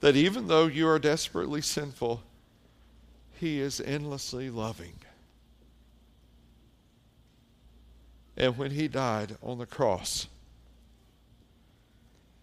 that 0.00 0.16
even 0.16 0.46
though 0.46 0.66
you 0.66 0.88
are 0.88 0.98
desperately 0.98 1.60
sinful, 1.60 2.22
He 3.38 3.60
is 3.60 3.80
endlessly 3.80 4.50
loving. 4.50 4.94
And 8.36 8.56
when 8.56 8.70
He 8.70 8.86
died 8.88 9.36
on 9.42 9.58
the 9.58 9.66
cross, 9.66 10.28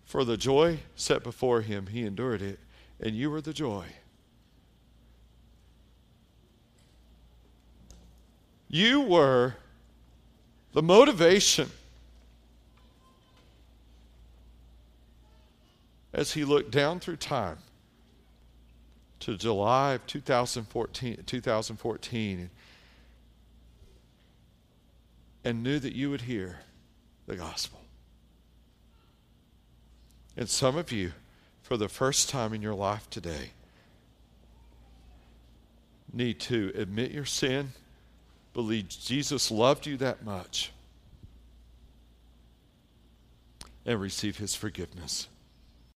for 0.03 0.23
the 0.23 0.37
joy 0.37 0.79
set 0.95 1.23
before 1.23 1.61
Him, 1.61 1.87
He 1.87 2.03
endured 2.03 2.41
it, 2.41 2.59
and 2.99 3.15
you 3.15 3.31
were 3.31 3.41
the 3.41 3.53
joy. 3.53 3.85
You 8.67 9.01
were 9.01 9.55
the 10.73 10.81
motivation 10.81 11.69
as 16.15 16.31
he 16.31 16.45
looked 16.45 16.71
down 16.71 16.97
through 17.01 17.17
time 17.17 17.57
to 19.19 19.35
July 19.35 19.93
of 19.93 20.07
2014, 20.07 21.23
2014 21.25 22.49
and 25.43 25.61
knew 25.61 25.77
that 25.77 25.93
you 25.93 26.09
would 26.09 26.21
hear 26.21 26.59
the 27.27 27.35
gospel. 27.35 27.81
And 30.37 30.47
some 30.49 30.77
of 30.77 30.91
you, 30.91 31.11
for 31.61 31.75
the 31.75 31.89
first 31.89 32.29
time 32.29 32.53
in 32.53 32.61
your 32.61 32.73
life 32.73 33.09
today, 33.09 33.51
need 36.13 36.39
to 36.39 36.71
admit 36.75 37.11
your 37.11 37.25
sin, 37.25 37.73
believe 38.53 38.87
Jesus 38.87 39.51
loved 39.51 39.85
you 39.85 39.97
that 39.97 40.23
much, 40.23 40.71
and 43.85 43.99
receive 43.99 44.37
his 44.37 44.55
forgiveness. 44.55 45.27